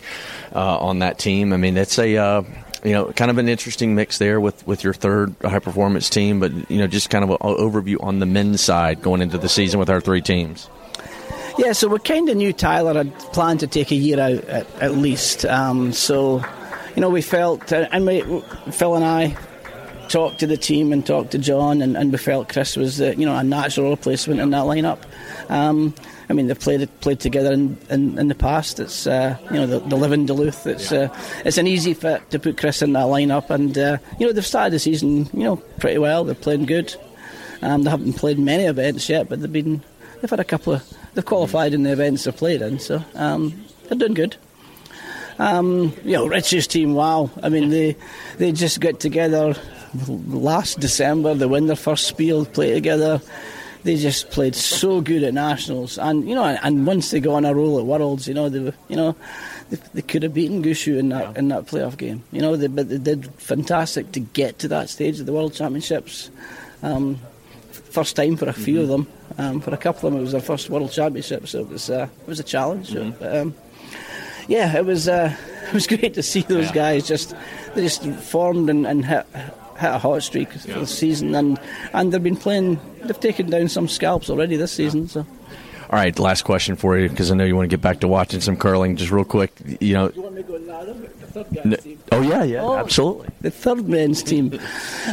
[0.53, 1.53] uh, on that team.
[1.53, 2.43] I mean, it's a uh,
[2.83, 6.39] you know, kind of an interesting mix there with, with your third high performance team,
[6.39, 9.49] but you know, just kind of an overview on the men's side going into the
[9.49, 10.69] season with our three teams.
[11.57, 14.81] Yeah, so we kind of knew Tyler had planned to take a year out at,
[14.81, 15.43] at least.
[15.45, 16.43] Um, so,
[16.95, 18.21] you know, we felt, uh, and we,
[18.71, 19.35] Phil and I
[20.07, 23.13] talked to the team and talked to John, and, and we felt Chris was uh,
[23.17, 24.99] you know a natural replacement in that lineup.
[25.49, 25.93] Um,
[26.29, 28.79] I mean, they've played played together in, in, in the past.
[28.79, 30.67] It's uh, you know the, the live in Duluth.
[30.67, 31.07] It's uh,
[31.45, 34.45] it's an easy fit to put Chris in that lineup, and uh, you know they've
[34.45, 36.25] started the season you know pretty well.
[36.25, 36.95] They're playing good.
[37.61, 39.81] Um, they haven't played many events yet, but they've been
[40.21, 43.65] they've had a couple of they've qualified in the events they've played in, so um,
[43.87, 44.35] they're doing good.
[45.39, 47.29] Um, you know, Rich's team, wow.
[47.41, 47.95] I mean, they
[48.37, 49.55] they just got together
[50.07, 51.35] last December.
[51.35, 53.21] They win their first Spiel, play together.
[53.83, 57.45] They just played so good at nationals, and you know, and once they got on
[57.45, 59.15] a roll at Worlds, you know, they were, you know.
[59.69, 62.55] They, they could have beaten Gushue in that in that playoff game, you know.
[62.55, 66.29] They, but they did fantastic to get to that stage of the World Championships.
[66.81, 67.19] Um,
[67.97, 68.83] first time for a few mm-hmm.
[68.83, 69.07] of them.
[69.39, 71.89] Um, for a couple of them, it was their first World Championship, so it was
[71.89, 72.91] uh, it was a challenge.
[72.91, 73.19] Mm-hmm.
[73.19, 73.55] But, um,
[74.47, 75.35] yeah, it was uh,
[75.67, 76.73] it was great to see those yeah.
[76.73, 77.35] guys just
[77.75, 79.25] they just formed and, and hit,
[79.77, 80.73] hit a hot streak yeah.
[80.73, 81.59] for the season, and
[81.93, 82.79] and they've been playing.
[83.03, 85.07] They've taken down some scalps already this season.
[85.07, 85.25] So.
[85.89, 88.09] All right, last question for you because I know you want to get back to
[88.09, 88.97] watching some curling.
[88.97, 90.11] Just real quick, you know.
[90.13, 91.77] You
[92.11, 93.29] oh yeah, yeah, oh, absolutely.
[93.41, 94.59] The third men's team.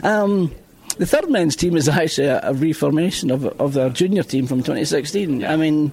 [0.03, 0.53] Um,
[0.98, 4.59] the third men's team is actually a, a reformation of of their junior team from
[4.59, 5.40] 2016.
[5.40, 5.53] Yeah.
[5.53, 5.92] I mean,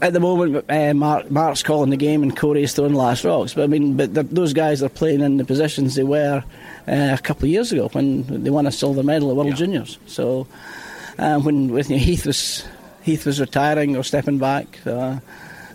[0.00, 3.54] at the moment, uh, Mark, Mark's calling the game and Corey's throwing last rocks.
[3.54, 6.44] But I mean, but those guys are playing in the positions they were
[6.88, 9.54] uh, a couple of years ago when they won a silver medal at World yeah.
[9.54, 9.98] Juniors.
[10.06, 10.46] So
[11.18, 12.64] um, when, when Heath was
[13.02, 15.18] Heath was retiring or stepping back, uh,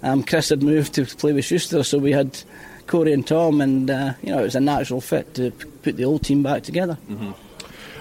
[0.01, 2.37] um, Chris had moved to play with Shuster, so we had
[2.87, 6.05] Corey and Tom, and uh, you know it was a natural fit to put the
[6.05, 6.97] old team back together.
[7.09, 7.31] Mm-hmm.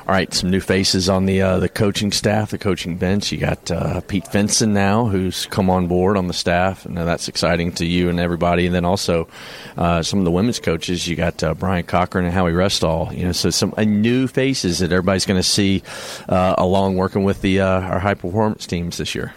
[0.05, 3.31] All right, some new faces on the uh, the coaching staff, the coaching bench.
[3.31, 7.29] You got uh, Pete Fenson now, who's come on board on the staff, and that's
[7.29, 8.67] exciting to you and everybody.
[8.67, 9.29] And then also
[9.77, 11.07] uh, some of the women's coaches.
[11.07, 13.17] You got uh, Brian Cochran and Howie Restall.
[13.17, 15.85] You know, so some uh, new faces that everybody's going to see
[16.29, 19.33] uh, along working with the our high performance teams this year.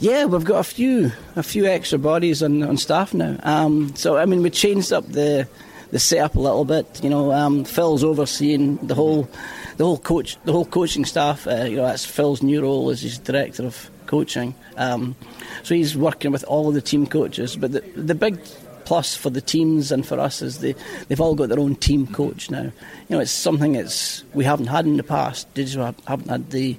[0.00, 3.38] Yeah, we've got a few a few extra bodies on, on staff now.
[3.42, 5.48] Um, so I mean, we changed up the
[5.90, 7.00] the setup a little bit.
[7.02, 9.28] You know, um, Phil's overseeing the whole
[9.76, 11.46] the whole coach, the whole coaching staff.
[11.46, 14.54] Uh, you know, that's Phil's new role as his director of coaching.
[14.76, 15.16] Um,
[15.62, 17.56] so he's working with all of the team coaches.
[17.56, 18.40] But the the big
[18.84, 20.74] plus for the teams and for us is they
[21.08, 22.62] they've all got their own team coach now.
[22.62, 22.72] You
[23.10, 25.52] know, it's something that's we haven't had in the past.
[25.54, 26.76] Digital haven't had the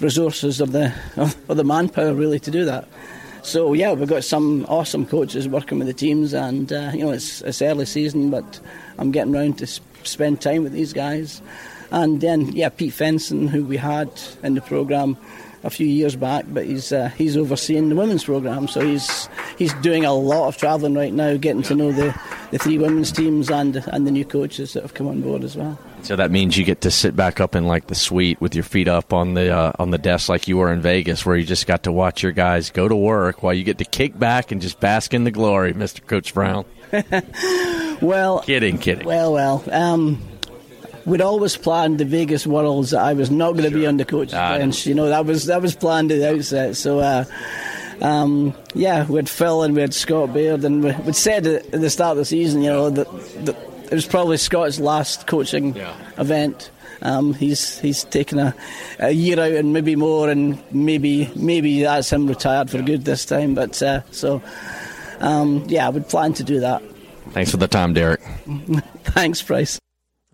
[0.00, 2.88] resources of the of the manpower really to do that.
[3.46, 7.12] So yeah, we've got some awesome coaches working with the teams, and uh, you know
[7.12, 8.58] it's it's early season, but
[8.98, 9.68] I'm getting round to
[10.02, 11.40] spend time with these guys.
[11.92, 14.10] And then, yeah, Pete Fenson, who we had
[14.42, 15.16] in the programme
[15.62, 19.72] a few years back, but he's uh, he's overseeing the women's program, so he's he's
[19.74, 23.48] doing a lot of travelling right now, getting to know the, the three women's teams
[23.48, 25.78] and and the new coaches that have come on board as well.
[26.06, 28.62] So that means you get to sit back up in like the suite with your
[28.62, 31.44] feet up on the uh, on the desk like you were in Vegas, where you
[31.44, 34.52] just got to watch your guys go to work while you get to kick back
[34.52, 36.64] and just bask in the glory, Mister Coach Brown.
[38.00, 39.04] well, kidding, kidding.
[39.04, 39.64] Well, well.
[39.72, 40.22] Um,
[41.06, 43.80] we'd always planned the Vegas Worlds I was not going to sure.
[43.80, 44.86] be on the coach's ah, bench.
[44.86, 46.76] You know, that was that was planned at the outset.
[46.76, 47.00] So.
[47.00, 47.24] Uh,
[48.02, 51.70] um, yeah, we had Phil and we had Scott Baird, and we, would said at
[51.72, 53.06] the start of the season, you know, that,
[53.46, 55.94] that it was probably Scott's last coaching yeah.
[56.18, 56.70] event.
[57.02, 58.54] Um, he's he's taken a,
[58.98, 62.84] a, year out and maybe more, and maybe maybe that's him retired for yeah.
[62.84, 63.54] good this time.
[63.54, 64.42] But uh, so,
[65.20, 66.82] um, yeah, I would plan to do that.
[67.30, 68.20] Thanks for the time, Derek.
[69.04, 69.78] Thanks, Price.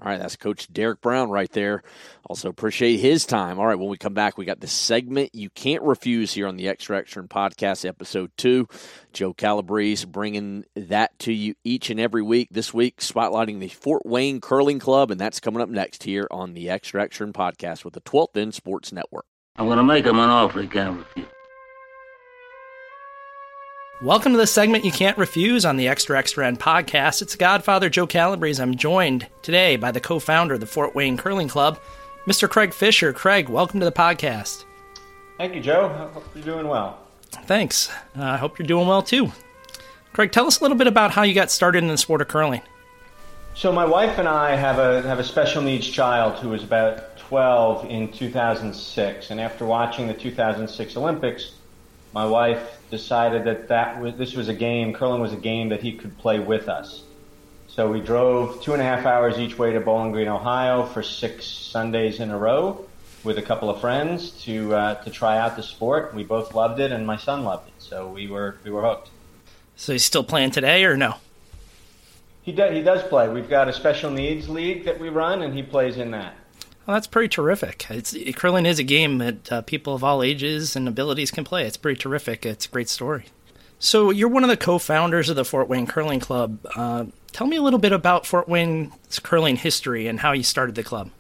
[0.03, 1.85] All right, that's Coach Derek Brown right there.
[2.27, 3.61] Also appreciate his time.
[3.61, 6.57] All right, when we come back, we got the segment you can't refuse here on
[6.57, 8.67] the Extra Extra Podcast, episode two.
[9.13, 12.49] Joe Calabrese bringing that to you each and every week.
[12.51, 16.55] This week, spotlighting the Fort Wayne Curling Club, and that's coming up next here on
[16.55, 19.27] the Extra Extra Podcast with the 12th End Sports Network.
[19.55, 21.29] I'm going to make him an offer he can't refuse.
[24.03, 27.23] Welcome to the segment you can't refuse on the Extra Extra End podcast.
[27.23, 28.61] It's Godfather Joe Calabrese.
[28.61, 31.79] I'm joined today by the co founder of the Fort Wayne Curling Club,
[32.27, 32.51] Mr.
[32.51, 33.13] Craig Fischer.
[33.13, 34.65] Craig, welcome to the podcast.
[35.39, 35.87] Thank you, Joe.
[35.87, 36.99] I hope you're doing well.
[37.31, 37.91] Thanks.
[38.19, 39.31] Uh, I hope you're doing well too.
[40.13, 42.27] Craig, tell us a little bit about how you got started in the sport of
[42.27, 42.63] curling.
[43.55, 47.19] So, my wife and I have a, have a special needs child who was about
[47.19, 49.31] 12 in 2006.
[49.31, 51.53] And after watching the 2006 Olympics,
[52.13, 55.81] my wife decided that that was, this was a game, curling was a game that
[55.81, 57.03] he could play with us.
[57.69, 61.03] So we drove two and a half hours each way to Bowling Green, Ohio for
[61.03, 62.85] six Sundays in a row
[63.25, 66.15] with a couple of friends to uh, to try out the sport.
[66.15, 67.75] We both loved it, and my son loved it.
[67.79, 69.09] So we were we were hooked.
[69.77, 71.15] So he's still playing today, or no?
[72.43, 72.75] He does.
[72.75, 73.29] He does play.
[73.29, 76.35] We've got a special needs league that we run, and he plays in that.
[76.87, 77.87] Well, that's pretty terrific.
[77.91, 81.65] It's, curling is a game that uh, people of all ages and abilities can play.
[81.65, 82.45] It's pretty terrific.
[82.45, 83.27] It's a great story.
[83.79, 86.59] So you're one of the co-founders of the Fort Wayne Curling Club.
[86.77, 90.75] Uh, tell me a little bit about Fort Wayne's curling history and how you started
[90.75, 91.11] the club.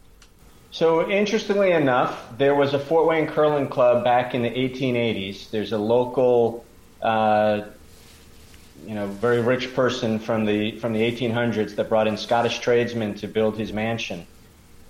[0.70, 5.51] So interestingly enough, there was a Fort Wayne Curling Club back in the 1880s.
[5.51, 6.64] There's a local
[7.03, 7.62] uh,
[8.87, 13.14] you know, very rich person from the from the 1800s that brought in Scottish tradesmen
[13.14, 14.27] to build his mansion.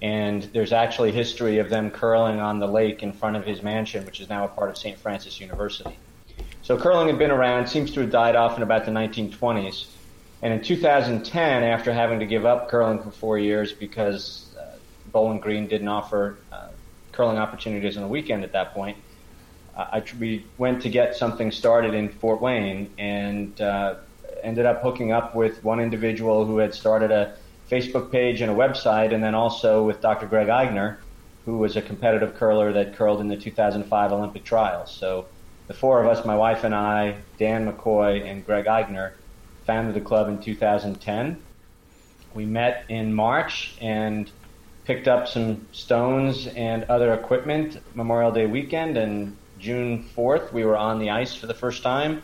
[0.03, 4.05] And there's actually history of them curling on the lake in front of his mansion,
[4.05, 4.99] which is now a part of St.
[4.99, 5.97] Francis University.
[6.62, 9.87] So curling had been around, seems to have died off in about the 1920s.
[10.43, 14.75] And in 2010, after having to give up curling for four years because uh,
[15.12, 16.69] Bowling Green didn't offer uh,
[17.12, 18.97] curling opportunities on the weekend at that point,
[19.77, 23.95] I, we went to get something started in Fort Wayne and uh,
[24.43, 27.37] ended up hooking up with one individual who had started a
[27.72, 30.26] Facebook page and a website, and then also with Dr.
[30.26, 30.98] Greg Eigner,
[31.46, 34.94] who was a competitive curler that curled in the 2005 Olympic trials.
[34.94, 35.26] So
[35.68, 39.12] the four of us, my wife and I, Dan McCoy, and Greg Eigner,
[39.64, 41.42] founded the club in 2010.
[42.35, 44.30] We met in March and
[44.85, 50.76] picked up some stones and other equipment Memorial Day weekend and June 4th, we were
[50.76, 52.22] on the ice for the first time,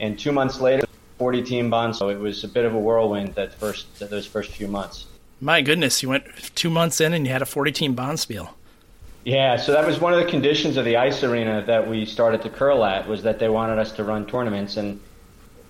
[0.00, 0.84] and two months later,
[1.18, 1.96] 40 team bond.
[1.96, 5.06] So it was a bit of a whirlwind that first those first few months.
[5.40, 6.24] My goodness, you went
[6.54, 8.50] two months in and you had a 40 team bonspiel.
[9.24, 12.42] Yeah, so that was one of the conditions of the ice arena that we started
[12.42, 15.00] to curl at was that they wanted us to run tournaments, and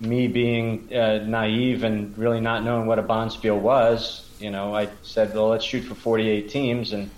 [0.01, 4.89] me being uh, naive and really not knowing what a bonspiel was, you know, I
[5.03, 7.09] said, well, let's shoot for 48 teams, and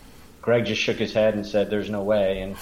[0.44, 2.56] Greg just shook his head and said, there's no way, and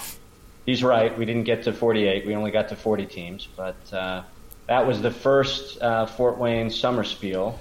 [0.66, 1.16] he's right.
[1.16, 2.26] We didn't get to 48.
[2.26, 3.48] We only got to 40 teams.
[3.56, 4.22] But uh,
[4.66, 7.58] that was the first uh, Fort Wayne Summer Spiel,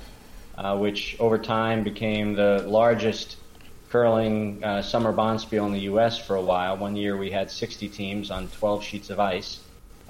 [0.57, 3.37] uh, which over time became the largest
[3.89, 6.17] curling uh, summer bonspiel in the U.S.
[6.17, 6.77] for a while.
[6.77, 9.59] One year we had 60 teams on 12 sheets of ice.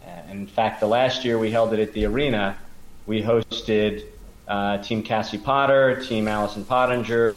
[0.06, 2.58] And in fact, the last year we held it at the arena,
[3.06, 4.06] we hosted
[4.48, 7.34] uh, Team Cassie Potter, Team Allison Pottinger,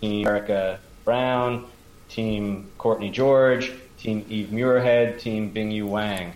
[0.00, 1.66] Team Erica Brown,
[2.08, 6.32] Team Courtney George, Team Eve Muirhead, Team Bingyu Wang,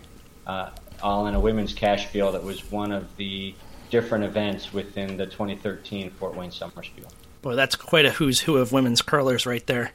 [0.46, 0.70] uh,
[1.02, 3.54] all in a women's cashspiel that was one of the
[3.90, 7.06] different events within the 2013 Fort Wayne Summer Spiel.
[7.42, 9.92] Boy, that's quite a who's who of women's curlers right there.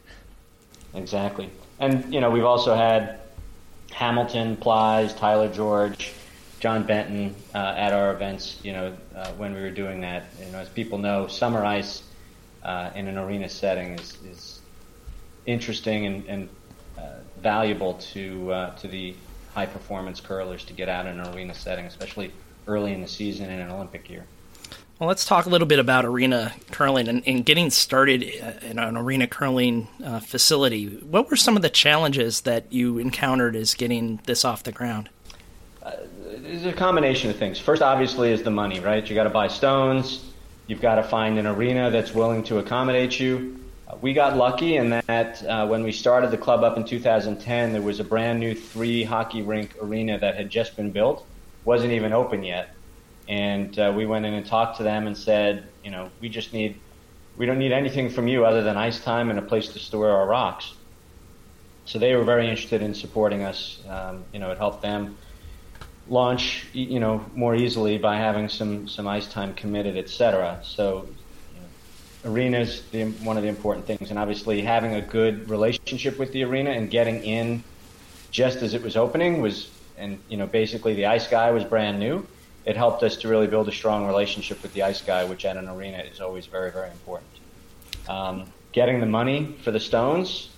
[0.94, 1.50] Exactly.
[1.80, 3.20] And, you know, we've also had
[3.92, 6.14] Hamilton, Plys, Tyler George,
[6.60, 10.26] John Benton uh, at our events, you know, uh, when we were doing that.
[10.40, 12.04] You know, as people know, summer ice
[12.64, 14.62] uh, in an arena setting is, is
[15.46, 16.50] interesting and, and
[17.44, 19.14] valuable to uh, to the
[19.54, 22.32] high performance curlers to get out in an arena setting, especially
[22.68, 24.26] early in the season in an Olympic year.
[25.00, 28.80] Well, let's talk a little bit about arena curling and, and getting started uh, in
[28.80, 30.86] an arena curling uh, facility.
[30.86, 35.10] What were some of the challenges that you encountered as getting this off the ground?
[35.82, 35.92] Uh,
[36.26, 37.60] it's a combination of things.
[37.60, 39.08] First, obviously, is the money, right?
[39.08, 40.24] You got to buy stones.
[40.68, 43.63] You've got to find an arena that's willing to accommodate you
[44.02, 47.82] we got lucky in that uh, when we started the club up in 2010, there
[47.82, 51.26] was a brand new three hockey rink arena that had just been built,
[51.66, 52.76] wasn't even open yet,
[53.28, 56.54] and uh, we went in and talked to them and said, you know, we just
[56.54, 56.80] need,
[57.38, 60.10] we don't need anything from you other than ice time and a place to store
[60.10, 60.74] our rocks.
[61.86, 63.80] So they were very interested in supporting us.
[63.90, 65.18] Um, you know, it helped them
[66.08, 70.60] launch, you know, more easily by having some some ice time committed, et cetera.
[70.64, 71.08] So
[72.26, 76.32] arena is the, one of the important things, and obviously having a good relationship with
[76.32, 77.64] the arena and getting in
[78.32, 82.00] just as it was opening was, and you know, basically the ice guy was brand
[82.00, 82.26] new.
[82.66, 85.58] It helped us to really build a strong relationship with the ice guy, which at
[85.58, 87.30] an arena is always very, very important.
[88.08, 90.50] Um, getting the money for the stones,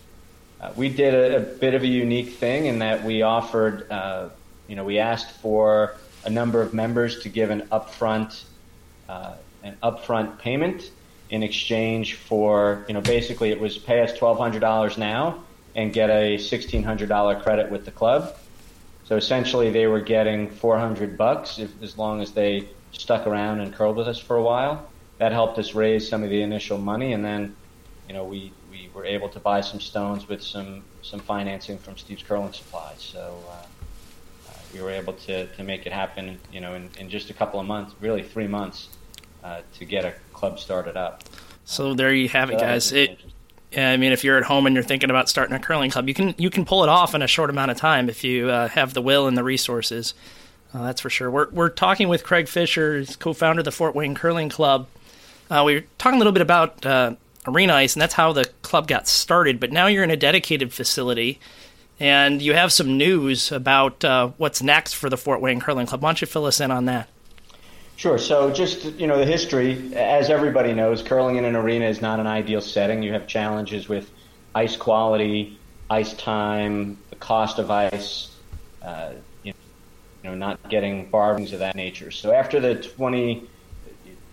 [0.62, 4.30] uh, we did a, a, bit of a unique thing in that we offered, uh,
[4.67, 8.43] you know, we asked for a number of members to give an upfront,
[9.10, 10.91] uh, an upfront payment
[11.29, 15.43] in exchange for, you know, basically it was pay us $1,200 now
[15.75, 18.35] and get a $1,600 credit with the club.
[19.05, 23.73] So essentially they were getting 400 bucks if, as long as they stuck around and
[23.73, 24.88] curled with us for a while.
[25.17, 27.55] That helped us raise some of the initial money and then,
[28.07, 31.97] you know, we, we were able to buy some stones with some, some financing from
[31.97, 33.01] Steve's Curling Supplies.
[33.01, 37.09] So, uh, uh, we were able to, to make it happen, you know, in, in
[37.09, 38.89] just a couple of months, really three months,
[39.45, 41.23] uh, to get a club started up.
[41.65, 42.91] So there you have it, guys.
[42.91, 43.19] It,
[43.71, 46.07] yeah, I mean, if you're at home and you're thinking about starting a curling club,
[46.07, 48.49] you can you can pull it off in a short amount of time if you
[48.49, 50.13] uh, have the will and the resources.
[50.73, 51.29] Uh, that's for sure.
[51.29, 54.87] We're we're talking with Craig Fischer, co-founder of the Fort Wayne Curling Club.
[55.49, 57.15] Uh, we were talking a little bit about uh,
[57.45, 59.59] arena ice, and that's how the club got started.
[59.59, 61.39] But now you're in a dedicated facility,
[61.99, 66.01] and you have some news about uh, what's next for the Fort Wayne Curling Club.
[66.01, 67.09] Why don't you fill us in on that?
[67.95, 68.17] Sure.
[68.17, 72.19] So, just you know, the history, as everybody knows, curling in an arena is not
[72.19, 73.01] an ideal setting.
[73.01, 74.11] You have challenges with
[74.53, 78.35] ice quality, ice time, the cost of ice,
[78.81, 79.53] uh, you,
[80.23, 82.11] know, not getting barbings of that nature.
[82.11, 83.49] So, after the 20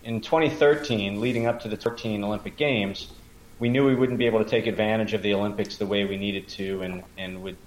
[0.03, 3.13] in 2013, leading up to the 13 Olympic Games,
[3.59, 6.17] we knew we wouldn't be able to take advantage of the Olympics the way we
[6.17, 7.57] needed to, and and would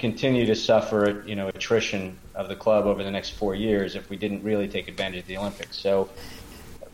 [0.00, 4.08] continue to suffer, you know, attrition of the club over the next four years if
[4.08, 5.76] we didn't really take advantage of the Olympics.
[5.76, 6.08] So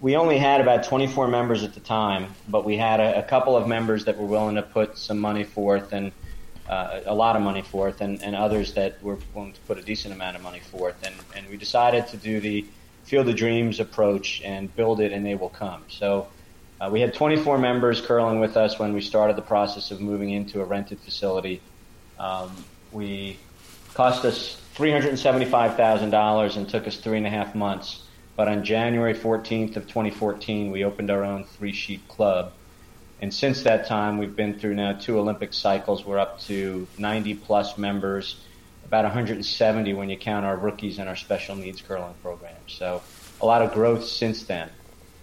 [0.00, 3.56] we only had about 24 members at the time, but we had a, a couple
[3.56, 6.12] of members that were willing to put some money forth and
[6.68, 9.82] uh, a lot of money forth, and, and others that were willing to put a
[9.82, 10.96] decent amount of money forth.
[11.04, 12.66] And, and we decided to do the
[13.04, 15.84] Field of Dreams approach and build it, and they will come.
[15.88, 16.26] So
[16.80, 20.30] uh, we had 24 members curling with us when we started the process of moving
[20.30, 21.60] into a rented facility.
[22.18, 22.64] Um,
[22.96, 23.38] we
[23.92, 28.02] cost us $375,000 and took us three and a half months.
[28.36, 32.52] But on January 14th of 2014, we opened our own three sheet club.
[33.20, 36.04] And since that time, we've been through now two Olympic cycles.
[36.04, 38.36] We're up to 90 plus members,
[38.84, 42.56] about 170 when you count our rookies and our special needs curling program.
[42.66, 43.02] So
[43.40, 44.70] a lot of growth since then,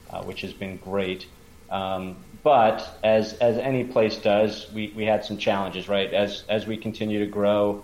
[0.10, 1.28] uh, which has been great.
[1.74, 6.14] Um, but as as any place does, we, we had some challenges, right?
[6.14, 7.84] As as we continue to grow,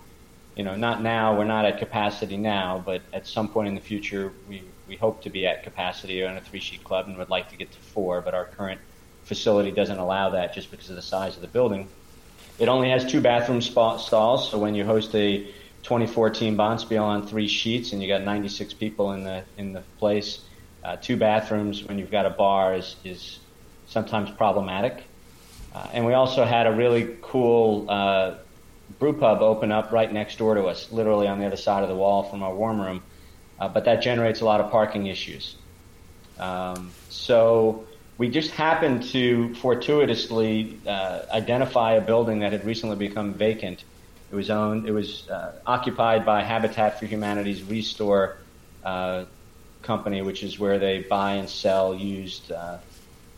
[0.55, 3.81] you know, not now, we're not at capacity now, but at some point in the
[3.81, 7.29] future, we, we hope to be at capacity on a three sheet club and would
[7.29, 8.79] like to get to four, but our current
[9.23, 11.87] facility doesn't allow that just because of the size of the building.
[12.59, 15.45] It only has two bathroom stalls, so when you host a
[15.83, 20.41] 2014 Bonspiel on three sheets and you got 96 people in the in the place,
[20.83, 23.39] uh, two bathrooms when you've got a bar is, is
[23.89, 25.03] sometimes problematic.
[25.73, 28.35] Uh, and we also had a really cool uh,
[28.97, 31.89] brew pub open up right next door to us, literally on the other side of
[31.89, 33.03] the wall from our warm room.
[33.59, 35.55] Uh, but that generates a lot of parking issues.
[36.39, 37.85] Um, so
[38.17, 43.83] we just happened to fortuitously uh, identify a building that had recently become vacant.
[44.31, 48.37] It was owned, it was uh, occupied by Habitat for Humanity's Restore
[48.83, 49.25] uh,
[49.81, 52.51] company, which is where they buy and sell used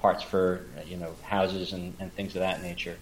[0.01, 2.97] parts for you know houses and, and things of that nature.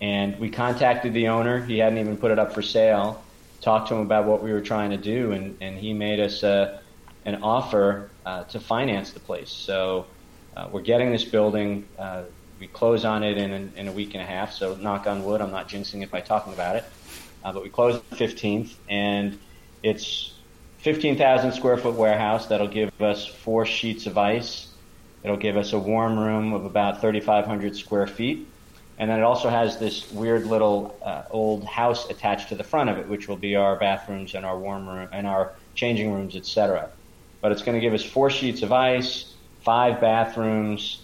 [0.00, 1.64] And we contacted the owner.
[1.64, 3.22] He hadn't even put it up for sale.
[3.62, 6.44] Talked to him about what we were trying to do, and, and he made us
[6.44, 6.80] uh,
[7.24, 9.50] an offer uh, to finance the place.
[9.50, 10.06] So
[10.56, 11.88] uh, we're getting this building.
[11.98, 12.24] Uh,
[12.60, 14.52] we close on it in, in a week and a half.
[14.52, 16.84] So knock on wood, I'm not jinxing it by talking about it.
[17.42, 19.38] Uh, but we close the 15th, and
[19.82, 20.32] it's
[20.78, 24.68] 15,000 square foot warehouse that'll give us four sheets of ice.
[25.26, 28.48] It'll give us a warm room of about 3,500 square feet
[28.98, 32.88] and then it also has this weird little uh, old house attached to the front
[32.88, 36.34] of it, which will be our bathrooms and our warm room and our changing rooms,
[36.34, 36.88] etc.
[37.42, 41.02] But it's going to give us four sheets of ice, five bathrooms,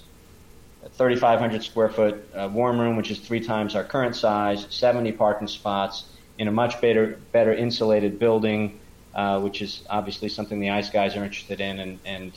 [0.95, 5.49] 3,500 square foot uh, warm room, which is three times our current size, 70 parking
[5.49, 6.05] spots
[6.39, 8.81] in a much better, better insulated building,
[9.15, 12.33] uh, which is obviously something the ice guys are interested in, and, and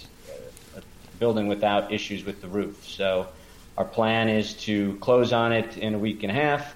[1.19, 2.87] building without issues with the roof.
[2.87, 3.27] So
[3.77, 6.75] our plan is to close on it in a week and a half,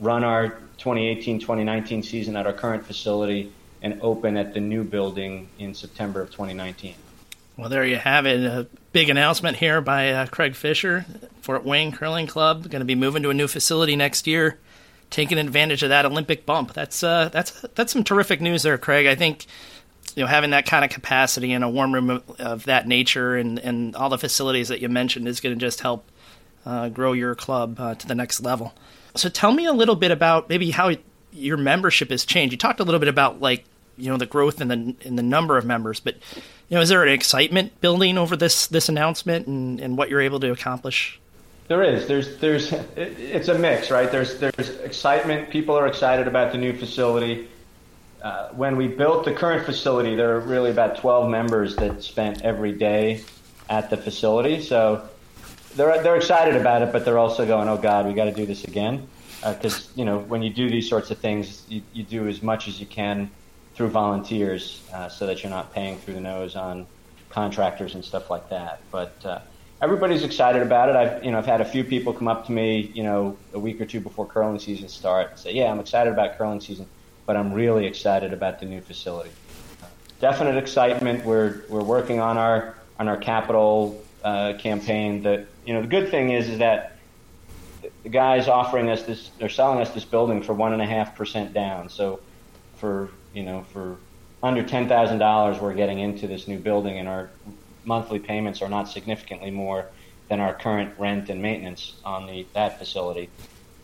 [0.00, 3.52] run our 2018-2019 season at our current facility,
[3.82, 6.94] and open at the new building in September of 2019.
[7.56, 8.44] Well, there you have it.
[8.44, 11.04] A big announcement here by uh, Craig Fischer,
[11.42, 14.58] Fort Wayne Curling Club, going to be moving to a new facility next year,
[15.10, 16.72] taking advantage of that Olympic bump.
[16.72, 19.06] That's uh, that's that's some terrific news there, Craig.
[19.06, 19.46] I think
[20.16, 23.36] you know having that kind of capacity in a warm room of, of that nature
[23.36, 26.10] and and all the facilities that you mentioned is going to just help
[26.66, 28.72] uh, grow your club uh, to the next level.
[29.14, 30.92] So tell me a little bit about maybe how
[31.32, 32.52] your membership has changed.
[32.52, 33.64] You talked a little bit about like
[33.96, 36.14] you know the growth in the in the number of members, but
[36.68, 40.20] you know is there an excitement building over this this announcement and, and what you're
[40.20, 41.20] able to accomplish?
[41.68, 42.06] There is.
[42.06, 44.10] There's there's it's a mix, right?
[44.10, 45.50] There's there's excitement.
[45.50, 47.48] People are excited about the new facility.
[48.22, 52.42] Uh, when we built the current facility, there were really about 12 members that spent
[52.42, 53.20] every day
[53.68, 54.62] at the facility.
[54.62, 55.08] So
[55.74, 58.46] they're they're excited about it, but they're also going, "Oh God, we got to do
[58.46, 59.08] this again,"
[59.40, 62.42] because uh, you know when you do these sorts of things, you, you do as
[62.42, 63.30] much as you can
[63.74, 66.86] through volunteers, uh, so that you're not paying through the nose on
[67.30, 68.82] contractors and stuff like that.
[68.90, 69.40] But uh,
[69.80, 70.96] everybody's excited about it.
[70.96, 73.58] I've you know I've had a few people come up to me, you know, a
[73.58, 76.86] week or two before curling season starts and say, "Yeah, I'm excited about curling season,
[77.26, 79.30] but I'm really excited about the new facility."
[80.20, 81.24] Definite excitement.
[81.24, 85.22] We're we're working on our on our capital uh, campaign.
[85.22, 86.98] That you know, the good thing is is that
[88.02, 91.16] the guys offering us this, they're selling us this building for one and a half
[91.16, 91.88] percent down.
[91.88, 92.20] So
[92.76, 93.96] for you know for
[94.42, 97.30] under ten thousand dollars, we're getting into this new building, and our
[97.84, 99.86] monthly payments are not significantly more
[100.28, 103.28] than our current rent and maintenance on the that facility.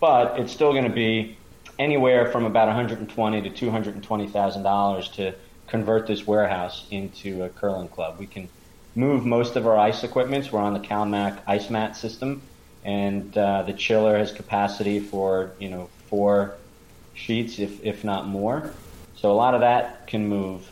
[0.01, 1.36] But it's still going to be
[1.79, 5.35] anywhere from about 120 to 220 thousand dollars to
[5.66, 8.18] convert this warehouse into a curling club.
[8.18, 8.49] We can
[8.95, 10.51] move most of our ice equipment.
[10.51, 12.43] We're on the CalMac ice mat system,
[12.85, 16.55] and uh, the chiller has capacity for you know four
[17.14, 18.72] sheets, if if not more.
[19.16, 20.70] So a lot of that can move,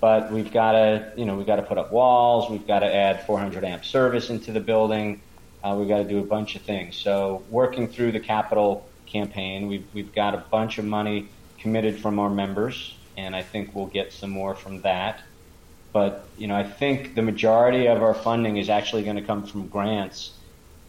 [0.00, 2.50] but we've got to you know we've got to put up walls.
[2.50, 5.20] We've got to add 400 amp service into the building.
[5.62, 6.96] Uh, we've got to do a bunch of things.
[6.96, 12.18] So working through the capital campaign, we've we've got a bunch of money committed from
[12.18, 15.22] our members, and I think we'll get some more from that.
[15.92, 19.46] But you know, I think the majority of our funding is actually going to come
[19.46, 20.32] from grants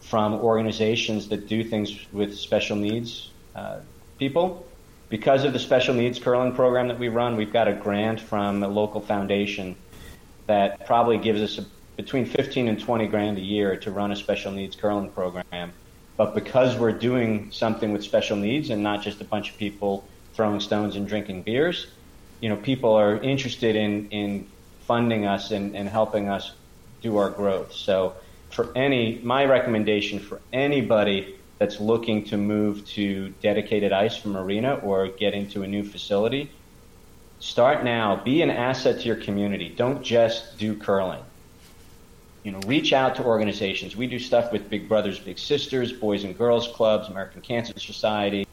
[0.00, 3.80] from organizations that do things with special needs uh,
[4.18, 4.66] people.
[5.08, 8.62] Because of the special needs curling program that we run, we've got a grant from
[8.62, 9.76] a local foundation
[10.46, 11.66] that probably gives us a,
[11.96, 15.72] between 15 and 20 grand a year to run a special needs curling program.
[16.16, 20.06] But because we're doing something with special needs and not just a bunch of people
[20.34, 21.86] throwing stones and drinking beers,
[22.40, 24.46] you know, people are interested in, in
[24.86, 26.52] funding us and, and helping us
[27.02, 27.72] do our growth.
[27.72, 28.14] So
[28.50, 34.74] for any, my recommendation for anybody that's looking to move to dedicated ice from arena
[34.74, 36.50] or get into a new facility,
[37.40, 38.22] start now.
[38.22, 39.68] Be an asset to your community.
[39.68, 41.22] Don't just do curling.
[42.44, 43.96] You know, reach out to organizations.
[43.96, 48.46] We do stuff with Big Brothers Big Sisters, Boys and Girls Clubs, American Cancer Society.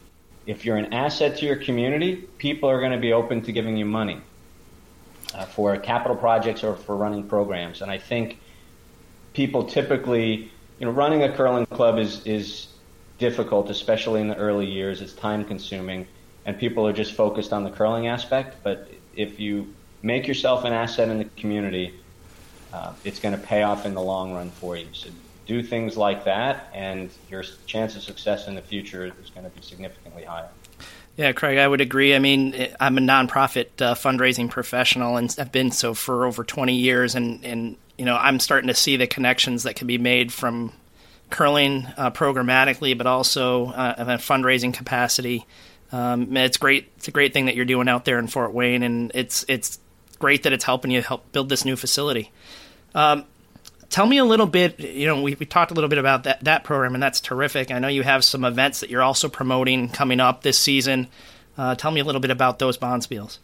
[0.46, 3.76] If you're an asset to your community, people are going to be open to giving
[3.76, 4.20] you money
[5.34, 7.82] uh, for capital projects or for running programs.
[7.82, 8.38] And I think
[9.34, 12.68] people typically, you know, running a curling club is is
[13.18, 15.02] difficult, especially in the early years.
[15.02, 16.06] It's time consuming,
[16.46, 18.56] and people are just focused on the curling aspect.
[18.62, 21.94] But if you make yourself an asset in the community,
[22.72, 24.86] uh, it's going to pay off in the long run for you.
[24.92, 25.10] So
[25.46, 29.50] do things like that, and your chance of success in the future is going to
[29.50, 30.48] be significantly higher.
[31.16, 32.14] Yeah, Craig, I would agree.
[32.14, 36.74] I mean, I'm a nonprofit uh, fundraising professional and I've been so for over 20
[36.74, 37.14] years.
[37.14, 40.72] And, and, you know, I'm starting to see the connections that can be made from
[41.28, 45.44] curling uh, programmatically, but also uh, in a fundraising capacity.
[45.90, 46.90] Um, it's great.
[46.96, 49.78] It's a great thing that you're doing out there in Fort Wayne, and it's it's
[50.18, 52.30] great that it's helping you help build this new facility.
[52.94, 53.24] Um,
[53.92, 54.80] tell me a little bit.
[54.80, 57.70] You know, we, we talked a little bit about that that program, and that's terrific.
[57.70, 61.08] I know you have some events that you're also promoting coming up this season.
[61.56, 63.38] Uh, tell me a little bit about those bonspiels.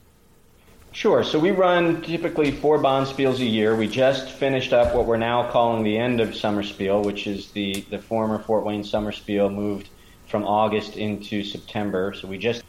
[0.93, 1.23] Sure.
[1.23, 3.77] So we run typically four bonspiels a year.
[3.77, 7.51] We just finished up what we're now calling the end of summer spiel, which is
[7.53, 9.91] the the former Fort Wayne summer spiel moved
[10.27, 12.15] from August into September.
[12.15, 12.63] So we just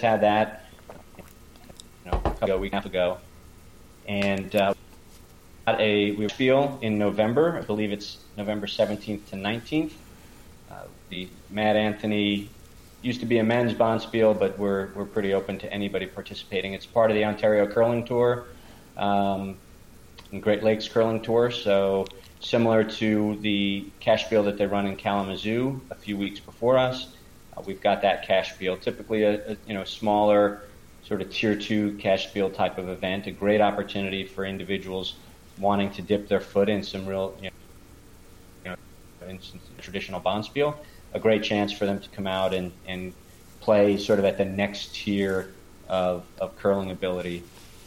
[0.00, 0.64] had that
[2.04, 3.18] you know, a week and a half ago,
[4.06, 4.54] and.
[4.56, 4.74] Uh,
[5.80, 7.58] a we feel in November.
[7.58, 9.92] I believe it's November 17th to 19th.
[10.70, 12.48] Uh, the Mad Anthony
[13.02, 16.74] used to be a men's bonspiel, but we're we're pretty open to anybody participating.
[16.74, 18.46] It's part of the Ontario Curling Tour
[18.98, 19.56] um,
[20.40, 22.06] Great Lakes Curling Tour, so
[22.40, 27.08] similar to the cashspiel that they run in Kalamazoo a few weeks before us.
[27.56, 30.62] Uh, we've got that cashspiel, typically a, a you know smaller
[31.04, 35.14] sort of tier two cash spiel type of event, a great opportunity for individuals
[35.60, 37.50] wanting to dip their foot in some real, you
[38.64, 38.76] know,
[39.28, 39.38] in
[39.78, 40.74] traditional bonspiel,
[41.12, 43.12] a great chance for them to come out and, and
[43.60, 45.52] play sort of at the next tier
[45.88, 47.42] of, of curling ability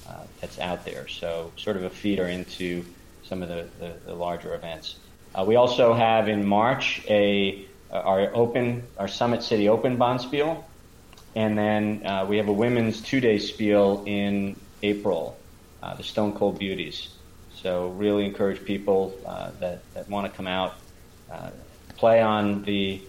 [0.07, 1.07] uh, that's out there.
[1.07, 2.84] So sort of a feeder into
[3.24, 4.95] some of the, the, the larger events.
[5.34, 10.63] Uh, we also have in March a our open our Summit City Open Bonspiel,
[11.36, 15.38] and then uh, we have a women's two-day spiel in April,
[15.84, 17.09] uh, the Stone Cold Beauties.
[17.62, 20.76] So really encourage people uh, that, that want to come out,
[21.32, 21.51] uh,
[21.97, 23.01] play on the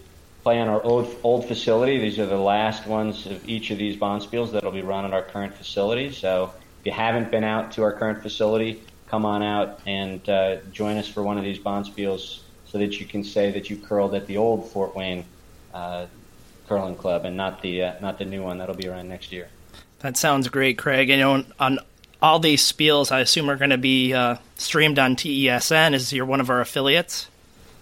[0.43, 1.97] play on our old, old facility.
[1.99, 5.23] These are the last ones of each of these bonspiels that'll be run at our
[5.23, 6.11] current facility.
[6.11, 6.51] So
[6.81, 10.97] if you haven't been out to our current facility, come on out and uh, join
[10.97, 14.27] us for one of these bonspiels so that you can say that you curled at
[14.27, 15.23] the old Fort Wayne
[15.73, 16.07] uh,
[16.67, 19.47] curling club and not the uh, not the new one that'll be around next year.
[19.99, 21.09] That sounds great, Craig.
[21.09, 21.79] You know, on
[22.23, 25.93] all these spiels, I assume, are going to be uh, streamed on TESN.
[25.93, 27.27] Is you're one of our affiliates?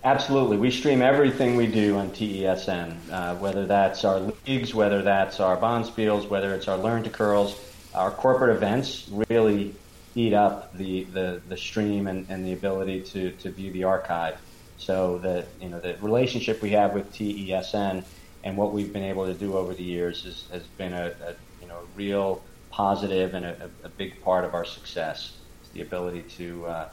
[0.04, 0.58] Absolutely.
[0.58, 5.56] We stream everything we do on TESN, uh, whether that's our leagues, whether that's our
[5.58, 7.56] bonspiels, whether it's our Learn to Curls,
[7.94, 9.08] our corporate events.
[9.30, 9.76] Really,
[10.16, 14.38] eat up the, the, the stream and, and the ability to, to view the archive.
[14.78, 18.04] So that you know the relationship we have with TESN
[18.44, 21.36] and what we've been able to do over the years is, has been a, a
[21.62, 22.42] you know real
[22.72, 25.34] positive and a, a, big part of our success.
[25.62, 26.90] It's the ability to uh,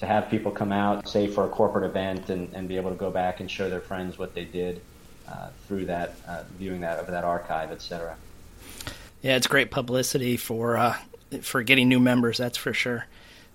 [0.00, 2.96] to have people come out, say for a corporate event, and, and be able to
[2.96, 4.80] go back and show their friends what they did
[5.28, 8.16] uh, through that uh, viewing that of that archive, etc.
[9.22, 10.96] Yeah, it's great publicity for uh,
[11.42, 12.38] for getting new members.
[12.38, 13.06] That's for sure.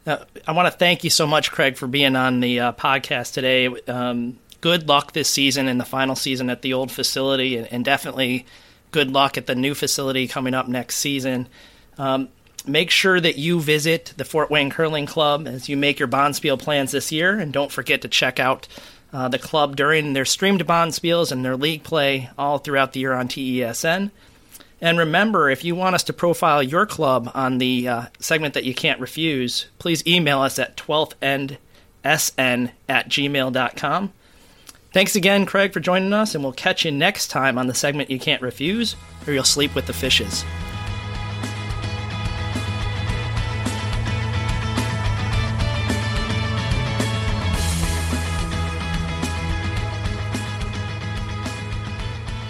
[0.08, 3.68] I want to thank you so much, Craig, for being on the uh, podcast today.
[3.68, 7.86] Um, good luck this season and the final season at the old facility, and, and,
[7.86, 8.46] definitely
[8.92, 11.48] good luck at the new facility coming up next season.
[11.98, 12.30] Um,
[12.66, 16.60] make sure that you visit the Fort Wayne Curling Club as you make your Bonspiel
[16.60, 18.68] plans this year, and don't forget to check out
[19.12, 23.14] uh, the club during their streamed Bonspiels and their league play all throughout the year
[23.14, 24.12] on TESN.
[24.82, 28.64] And remember, if you want us to profile your club on the uh, segment that
[28.64, 31.58] you can't refuse, please email us at 12thendsn
[32.04, 34.14] at gmail.com.
[34.92, 38.10] Thanks again, Craig, for joining us, and we'll catch you next time on the segment
[38.10, 38.96] you can't refuse,
[39.28, 40.44] or you'll sleep with the fishes.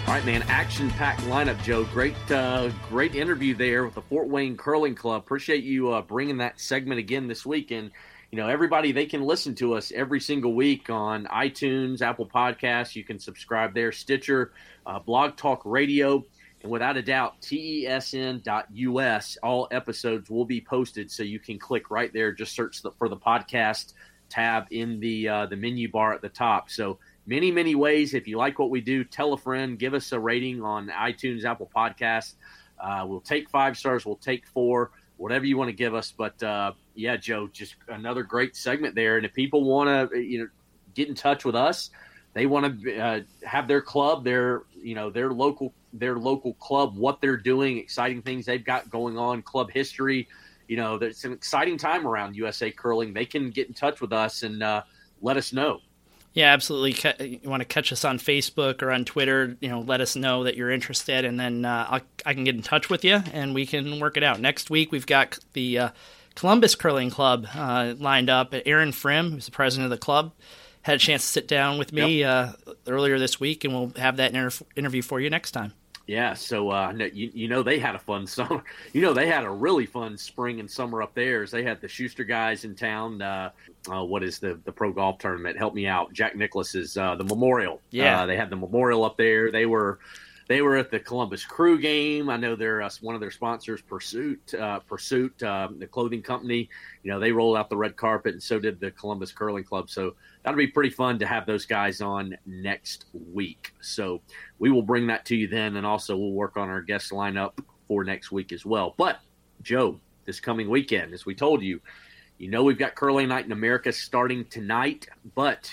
[0.06, 0.42] All right, man.
[0.48, 1.84] Action-packed lineup, Joe.
[1.84, 5.22] Great, uh, great interview there with the Fort Wayne Curling Club.
[5.22, 7.70] Appreciate you uh, bringing that segment again this week.
[7.70, 7.90] And
[8.30, 12.94] you know, everybody they can listen to us every single week on iTunes, Apple Podcasts.
[12.94, 14.52] You can subscribe there, Stitcher,
[14.86, 16.24] uh, Blog Talk Radio,
[16.62, 19.38] and without a doubt, tesn.us.
[19.42, 22.32] All episodes will be posted, so you can click right there.
[22.32, 23.94] Just search the, for the podcast
[24.28, 26.70] tab in the uh, the menu bar at the top.
[26.70, 28.14] So many, many ways.
[28.14, 31.44] If you like what we do, tell a friend, give us a rating on iTunes,
[31.44, 32.34] Apple Podcasts.
[32.78, 36.12] Uh, we'll take five stars, we'll take four, whatever you want to give us.
[36.16, 39.18] But uh, yeah, Joe, just another great segment there.
[39.18, 40.48] And if people want to, you know,
[40.94, 41.90] get in touch with us,
[42.32, 46.96] they want to uh, have their club, their you know their local their local club,
[46.96, 50.26] what they're doing, exciting things they've got going on, club history.
[50.68, 53.12] You know, it's an exciting time around USA curling.
[53.12, 54.82] They can get in touch with us and uh,
[55.20, 55.80] let us know.
[56.32, 57.40] Yeah, absolutely.
[57.42, 59.56] You want to catch us on Facebook or on Twitter?
[59.60, 62.62] You know, let us know that you're interested, and then uh, i can get in
[62.62, 64.40] touch with you and we can work it out.
[64.40, 65.88] Next week we've got the uh,
[66.36, 68.54] Columbus Curling Club uh, lined up.
[68.64, 70.32] Aaron Frim, who's the president of the club,
[70.82, 72.56] had a chance to sit down with me yep.
[72.66, 75.74] Uh, earlier this week, and we'll have that inter- interview for you next time.
[76.10, 78.64] Yeah, so uh, you, you know they had a fun summer.
[78.92, 81.44] You know they had a really fun spring and summer up there.
[81.44, 83.22] As they had the Shuster guys in town.
[83.22, 83.50] Uh,
[83.88, 85.56] uh, what is the the pro golf tournament?
[85.56, 86.12] Help me out.
[86.12, 87.80] Jack Nicklaus's uh, the Memorial.
[87.90, 89.52] Yeah, uh, they had the Memorial up there.
[89.52, 90.00] They were
[90.48, 92.28] they were at the Columbus Crew game.
[92.28, 96.68] I know they're uh, one of their sponsors, Pursuit, uh, Pursuit, uh, the clothing company.
[97.04, 99.88] You know, they rolled out the red carpet, and so did the Columbus Curling Club.
[99.88, 103.74] So that'll be pretty fun to have those guys on next week.
[103.80, 104.20] So
[104.58, 107.58] we will bring that to you then, and also we'll work on our guest lineup
[107.88, 108.94] for next week as well.
[108.96, 109.18] But
[109.62, 111.80] Joe, this coming weekend, as we told you,
[112.38, 115.06] you know we've got Curling Night in America starting tonight.
[115.34, 115.70] But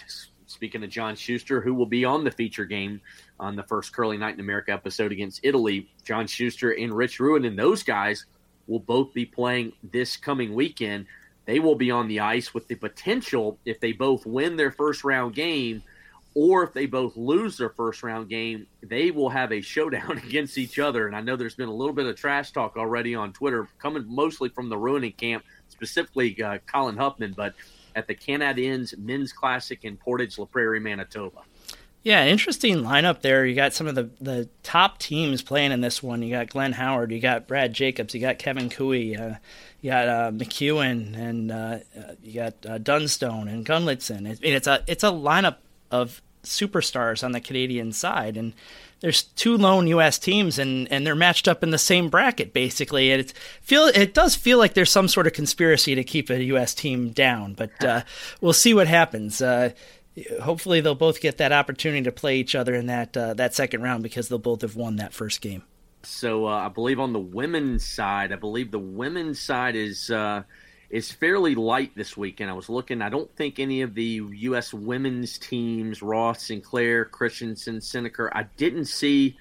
[0.47, 2.99] speaking of John Shuster, who will be on the feature game
[3.39, 5.89] on the first Curling Night in America episode against Italy.
[6.03, 8.25] John Shuster and Rich Ruohonen and those guys
[8.67, 11.05] will both be playing this coming weekend.
[11.47, 15.05] They will be on the ice with the potential, if they both win their first
[15.05, 15.81] round game
[16.35, 20.57] or if they both lose their first round game, they will have a showdown against
[20.57, 21.07] each other.
[21.07, 24.05] And I know there's been a little bit of trash talk already on Twitter, coming
[24.07, 27.55] mostly from the Ruohonen camp, specifically uh, Colin Hufman, but
[27.95, 31.41] at the Canad Inns Men's Classic in Portage La Prairie, Manitoba.
[32.07, 33.45] Yeah, interesting lineup there.
[33.45, 36.21] You got some of the, the top teams playing in this one.
[36.21, 39.35] You got Glenn Howard, you got Brad Jacobs, you got Kevin Koe, uh,
[39.81, 41.79] you got uh, McEwen, and uh,
[42.23, 44.25] you got uh, Dunstone and Gunnlaugson.
[44.25, 45.57] It, it's a it's a lineup
[45.91, 48.53] of superstars on the Canadian side, and
[49.01, 50.17] there's two lone U.S.
[50.17, 53.11] teams, and, and they're matched up in the same bracket basically.
[53.11, 56.41] And it feel it does feel like there's some sort of conspiracy to keep a
[56.45, 56.73] U.S.
[56.73, 58.01] team down, but uh,
[58.39, 59.41] we'll see what happens.
[60.41, 63.81] Hopefully they'll both get that opportunity to play each other in that uh, that second
[63.81, 65.63] round because they'll both have won that first game.
[66.03, 70.43] So uh, I believe on the women's side, I believe the women's side is uh,
[70.89, 72.49] is fairly light this weekend.
[72.49, 73.01] I was looking.
[73.01, 74.73] I don't think any of the U.S.
[74.73, 79.37] women's teams, Roth, Sinclair, Christensen, Senneker, I didn't see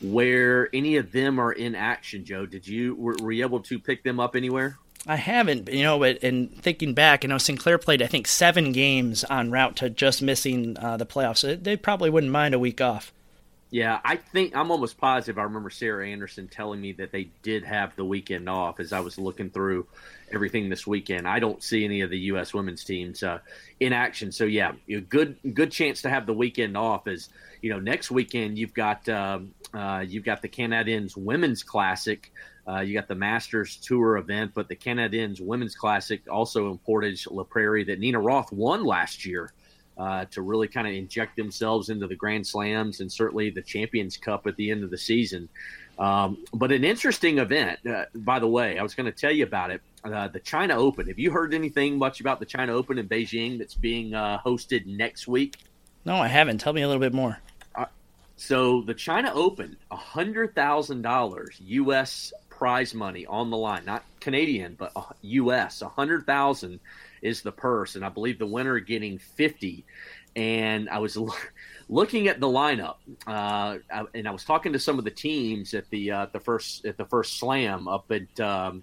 [0.00, 2.24] where any of them are in action.
[2.24, 4.78] Joe, did you were, were you able to pick them up anywhere?
[5.06, 9.24] I haven't, you know, in thinking back, you know, Sinclair played I think seven games
[9.30, 11.38] en route to just missing uh, the playoffs.
[11.38, 13.12] So they probably wouldn't mind a week off.
[13.70, 15.38] Yeah, I think I'm almost positive.
[15.38, 19.00] I remember Sarah Anderson telling me that they did have the weekend off as I
[19.00, 19.86] was looking through
[20.32, 21.28] everything this weekend.
[21.28, 22.54] I don't see any of the U.S.
[22.54, 23.40] women's teams uh,
[23.78, 24.32] in action.
[24.32, 24.72] So yeah,
[25.10, 27.06] good good chance to have the weekend off.
[27.06, 27.28] Is
[27.60, 32.32] you know next weekend you've got um, uh, you've got the Canad Inns Women's Classic.
[32.68, 36.78] Uh, you got the Masters Tour event, but the Canad Inns Women's Classic also in
[36.78, 39.52] Portage La Prairie that Nina Roth won last year
[39.96, 44.16] uh, to really kind of inject themselves into the Grand Slams and certainly the Champions
[44.16, 45.48] Cup at the end of the season.
[45.98, 49.44] Um, but an interesting event, uh, by the way, I was going to tell you
[49.44, 49.80] about it.
[50.04, 51.08] Uh, the China Open.
[51.08, 54.86] Have you heard anything much about the China Open in Beijing that's being uh, hosted
[54.86, 55.56] next week?
[56.04, 56.58] No, I haven't.
[56.58, 57.38] Tell me a little bit more.
[57.74, 57.86] Uh,
[58.36, 62.32] so the China Open, hundred thousand dollars U.S.
[62.58, 64.92] prize money on the line, not Canadian, but
[65.22, 65.80] U.S.
[65.80, 66.80] A hundred thousand
[67.22, 69.84] is the purse, and I believe the winner getting fifty.
[70.34, 71.16] And I was
[71.88, 72.96] looking at the lineup,
[73.26, 73.78] uh,
[74.12, 76.96] and I was talking to some of the teams at the uh, the first at
[76.96, 78.82] the first slam up at um,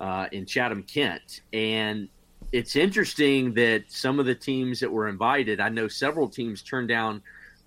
[0.00, 2.08] uh, in Chatham, Kent, and
[2.50, 6.88] it's interesting that some of the teams that were invited, I know several teams turned
[6.88, 7.22] down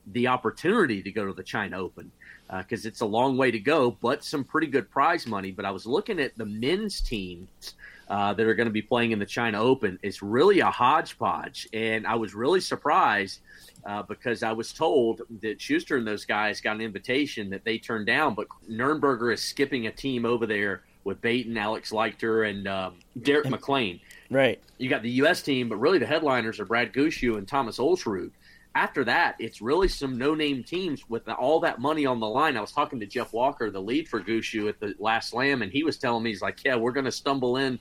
[0.07, 2.11] the opportunity to go to the China Open
[2.49, 5.51] because uh, it's a long way to go, but some pretty good prize money.
[5.51, 7.73] But I was looking at the men's teams
[8.07, 9.99] uh, that are going to be playing in the China Open.
[10.03, 13.39] It's really a hodgepodge, and I was really surprised
[13.85, 17.77] uh, because I was told that Schuster and those guys got an invitation that they
[17.77, 22.67] turned down, but Nurnberger is skipping a team over there with Baton, Alex Leichter, and
[22.67, 23.99] um, Derek McLean.
[24.31, 24.59] Right.
[24.79, 25.43] You got the U.S.
[25.43, 28.31] team, but really the headliners are Brad Gushue and Thomas Ulsrud
[28.75, 32.57] after that, it's really some no-name teams with all that money on the line.
[32.57, 35.71] I was talking to Jeff Walker, the lead for Gushue at the last slam, and
[35.71, 37.79] he was telling me he's like, "Yeah, we're going to stumble in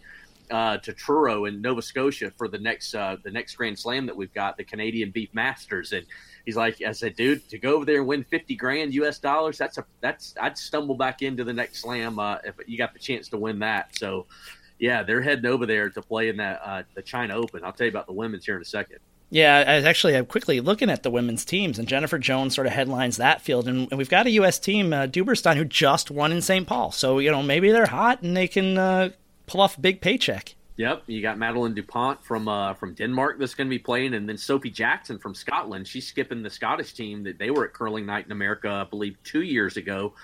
[0.53, 4.17] uh, to Truro in Nova Scotia for the next uh, the next Grand Slam that
[4.17, 6.07] we've got, the Canadian Beef Masters." And
[6.47, 9.19] he's like, "I said, dude, to go over there and win fifty grand U.S.
[9.19, 12.93] dollars, that's a that's I'd stumble back into the next slam uh, if you got
[12.93, 14.27] the chance to win that." So,
[14.79, 17.65] yeah, they're heading over there to play in that uh, the China Open.
[17.65, 19.01] I'll tell you about the women's here in a second.
[19.35, 22.68] Yeah, I was actually I'm quickly looking at the women's teams, and Jennifer Jones sort
[22.68, 24.61] of headlines that field, and, and we've got a U.S.
[24.61, 26.68] team, uh, Dubberstein, who just won in St.
[26.68, 26.93] Paul.
[26.93, 29.09] So you know maybe they're hot and they can uh,
[29.49, 30.55] pull off a big paycheck.
[30.76, 34.28] Yep, you got Madeleine Dupont from uh, from Denmark that's going to be playing, and
[34.28, 35.89] then Sophie Jackson from Scotland.
[35.89, 39.16] She's skipping the Scottish team that they were at Curling Night in America, I believe,
[39.24, 40.14] two years ago.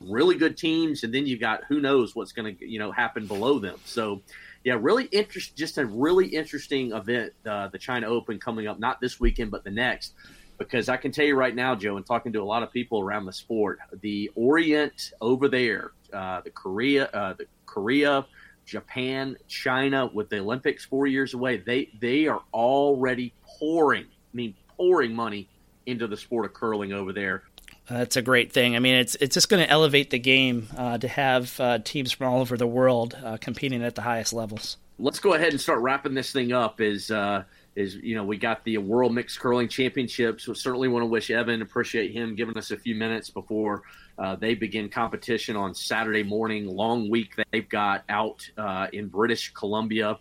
[0.00, 3.26] Really good teams, and then you got who knows what's going to you know happen
[3.26, 3.78] below them.
[3.84, 4.22] So
[4.64, 5.56] yeah, really interest.
[5.56, 9.64] Just a really interesting event, uh, the China Open coming up, not this weekend, but
[9.64, 10.14] the next.
[10.58, 13.00] Because I can tell you right now, Joe, and talking to a lot of people
[13.00, 18.26] around the sport, the Orient over there, uh, the Korea, uh, the Korea,
[18.66, 24.04] Japan, China, with the Olympics four years away, they they are already pouring.
[24.04, 25.48] I mean, pouring money
[25.86, 27.44] into the sport of curling over there.
[27.90, 28.76] That's a great thing.
[28.76, 32.12] I mean, it's it's just going to elevate the game uh, to have uh, teams
[32.12, 34.76] from all over the world uh, competing at the highest levels.
[35.00, 36.80] Let's go ahead and start wrapping this thing up.
[36.80, 37.42] Is uh,
[37.74, 40.46] is you know we got the World Mixed Curling Championships.
[40.46, 43.82] We certainly want to wish Evan appreciate him giving us a few minutes before
[44.18, 46.66] uh, they begin competition on Saturday morning.
[46.66, 50.16] Long week they've got out uh, in British Columbia.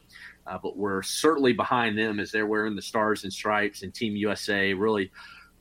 [0.64, 4.74] but we're certainly behind them as they're wearing the stars and stripes and Team USA.
[4.74, 5.12] Really,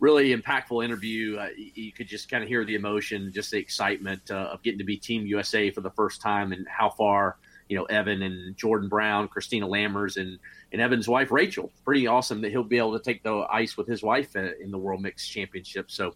[0.00, 1.38] really impactful interview.
[1.38, 4.78] Uh, you could just kind of hear the emotion, just the excitement uh, of getting
[4.78, 7.36] to be Team USA for the first time, and how far
[7.68, 10.38] you know Evan and Jordan Brown, Christina Lammers, and
[10.72, 11.72] and Evan's wife Rachel.
[11.84, 14.70] Pretty awesome that he'll be able to take the ice with his wife uh, in
[14.70, 15.90] the World Mixed Championship.
[15.90, 16.14] So.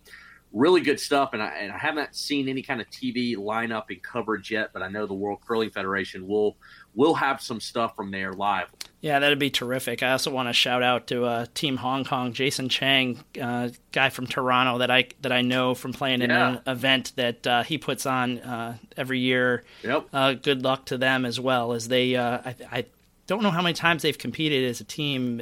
[0.53, 4.03] Really good stuff, and I, and I haven't seen any kind of TV lineup and
[4.03, 6.57] coverage yet, but I know the World Curling Federation will
[6.95, 8.69] will have some stuff from there live.
[9.01, 10.03] Yeah, that'd be terrific.
[10.03, 14.11] I also want to shout out to uh, Team Hong Kong, Jason Chang, uh, guy
[14.11, 17.79] from Toronto that I that I know from playing in an event that uh, he
[17.79, 19.65] puts on uh, every year.
[19.83, 20.09] Yep.
[20.13, 22.15] Uh, good luck to them as well as they.
[22.15, 22.85] Uh, I, I,
[23.29, 25.41] don't know how many times they've competed as a team.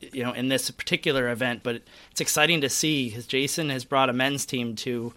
[0.00, 4.10] You know, in this particular event, but it's exciting to see because Jason has brought
[4.10, 5.12] a men's team to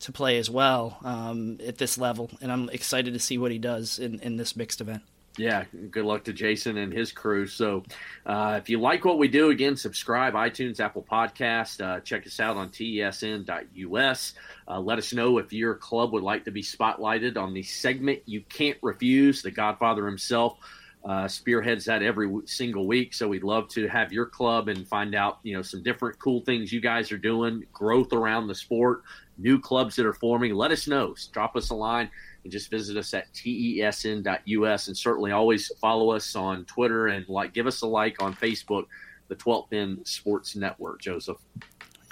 [0.00, 3.58] to play as well um, at this level, and I'm excited to see what he
[3.58, 5.02] does in, in this mixed event.
[5.36, 7.48] Yeah, good luck to Jason and his crew.
[7.48, 7.82] So,
[8.24, 11.84] uh, if you like what we do, again, subscribe iTunes, Apple Podcast.
[11.84, 14.34] Uh, check us out on tesn.us.
[14.68, 18.20] Uh, let us know if your club would like to be spotlighted on the segment
[18.26, 19.42] you can't refuse.
[19.42, 20.56] The Godfather himself
[21.04, 23.12] uh, spearheads that every single week.
[23.12, 26.40] So we'd love to have your club and find out, you know, some different cool
[26.40, 29.02] things you guys are doing, growth around the sport,
[29.36, 30.54] new clubs that are forming.
[30.54, 31.14] Let us know.
[31.32, 32.10] Drop us a line
[32.42, 37.52] and just visit us at tesn.us and certainly always follow us on Twitter and like
[37.52, 38.84] give us a like on Facebook,
[39.28, 41.38] the 12th End Sports Network, Joseph.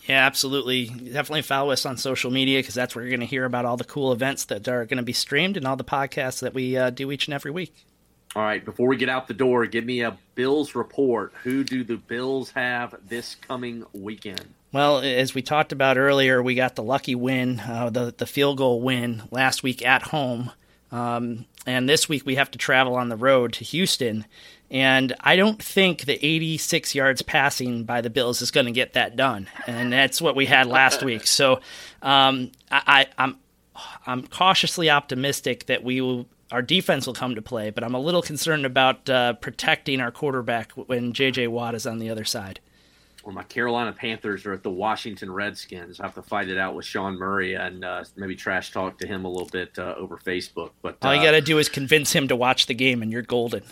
[0.06, 0.86] Yeah, absolutely.
[0.86, 3.76] Definitely follow us on social media because that's where you're going to hear about all
[3.76, 6.76] the cool events that are going to be streamed and all the podcasts that we
[6.76, 7.86] uh, do each and every week.
[8.34, 11.34] All right, before we get out the door, give me a Bills report.
[11.42, 14.54] Who do the Bills have this coming weekend?
[14.72, 18.56] Well, as we talked about earlier, we got the lucky win, uh, the the field
[18.56, 20.50] goal win last week at home,
[20.90, 24.24] um, and this week we have to travel on the road to Houston.
[24.70, 28.94] And I don't think the 86 yards passing by the Bills is going to get
[28.94, 31.26] that done, and that's what we had last week.
[31.26, 31.60] So
[32.00, 33.36] um, I, I, I'm
[34.06, 37.98] I'm cautiously optimistic that we will our defense will come to play, but I'm a
[37.98, 41.48] little concerned about uh, protecting our quarterback when J.J.
[41.48, 42.60] Watt is on the other side.
[43.24, 45.98] Or my Carolina Panthers are at the Washington Redskins.
[46.00, 49.06] I have to fight it out with Sean Murray and uh, maybe trash talk to
[49.06, 50.70] him a little bit uh, over Facebook.
[50.82, 53.22] But all you got to do is convince him to watch the game, and you're
[53.22, 53.62] golden.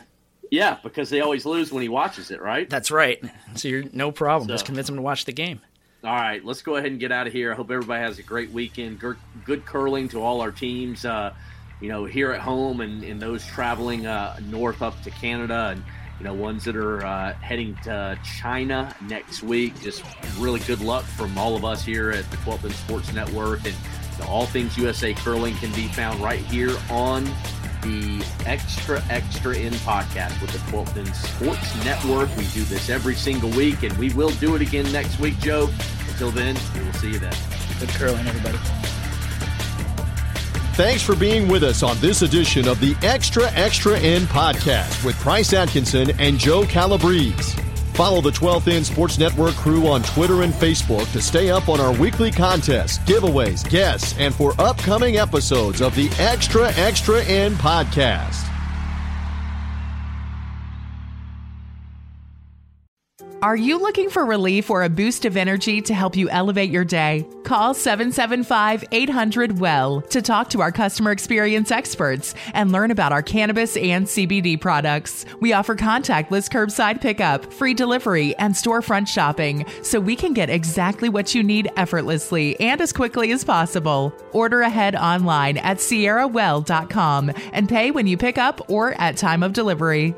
[0.51, 2.69] Yeah, because they always lose when he watches it, right?
[2.71, 3.23] That's right.
[3.57, 4.49] So you're no problem.
[4.49, 5.61] So, Just convince him to watch the game.
[6.03, 7.53] All right, let's go ahead and get out of here.
[7.53, 9.01] I hope everybody has a great weekend.
[9.45, 11.05] Good curling to all our teams.
[11.05, 11.35] Uh,
[11.81, 15.83] you know, here at home and, and those traveling uh, north up to Canada and,
[16.19, 19.81] you know, ones that are uh, heading to China next week.
[19.81, 20.05] Just
[20.39, 23.65] really good luck from all of us here at the 12th End Sports Network.
[23.65, 27.25] And you know, all things USA Curling can be found right here on
[27.83, 32.29] the Extra Extra End podcast with the 12th End Sports Network.
[32.37, 35.71] We do this every single week, and we will do it again next week, Joe.
[36.09, 37.35] Until then, we will see you then.
[37.79, 38.59] Good curling, everybody.
[40.81, 45.15] Thanks for being with us on this edition of the Extra Extra End podcast with
[45.17, 47.61] Price Atkinson and Joe Calabrese.
[47.93, 51.81] Follow the 12th End Sports Network crew on Twitter and Facebook to stay up on
[51.81, 58.50] our weekly contests, giveaways, guests, and for upcoming episodes of the Extra Extra End podcast.
[63.43, 66.85] Are you looking for relief or a boost of energy to help you elevate your
[66.85, 67.27] day?
[67.43, 73.23] Call 775 800 WELL to talk to our customer experience experts and learn about our
[73.23, 75.25] cannabis and CBD products.
[75.41, 81.09] We offer contactless curbside pickup, free delivery, and storefront shopping so we can get exactly
[81.09, 84.13] what you need effortlessly and as quickly as possible.
[84.33, 89.55] Order ahead online at sierrawell.com and pay when you pick up or at time of
[89.55, 90.15] delivery.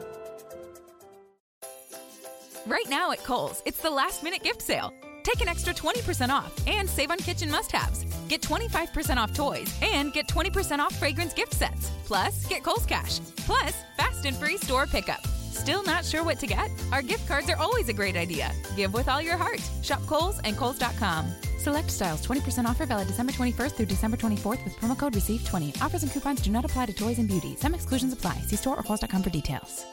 [2.66, 4.94] Right now at Kohl's, it's the last minute gift sale.
[5.24, 8.04] Take an extra 20% off and save on kitchen must haves.
[8.28, 11.90] Get 25% off toys and get 20% off fragrance gift sets.
[12.04, 13.18] Plus, get Kohl's Cash.
[13.36, 15.26] Plus, fast and free store pickup.
[15.26, 16.70] Still not sure what to get?
[16.92, 18.52] Our gift cards are always a great idea.
[18.76, 19.60] Give with all your heart.
[19.82, 21.32] Shop Kohl's and Kohl's.com.
[21.58, 25.82] Select styles 20% offer valid December 21st through December 24th with promo code RECEIVE20.
[25.82, 27.56] Offers and coupons do not apply to toys and beauty.
[27.56, 28.34] Some exclusions apply.
[28.46, 29.84] See store or Kohl's.com for details.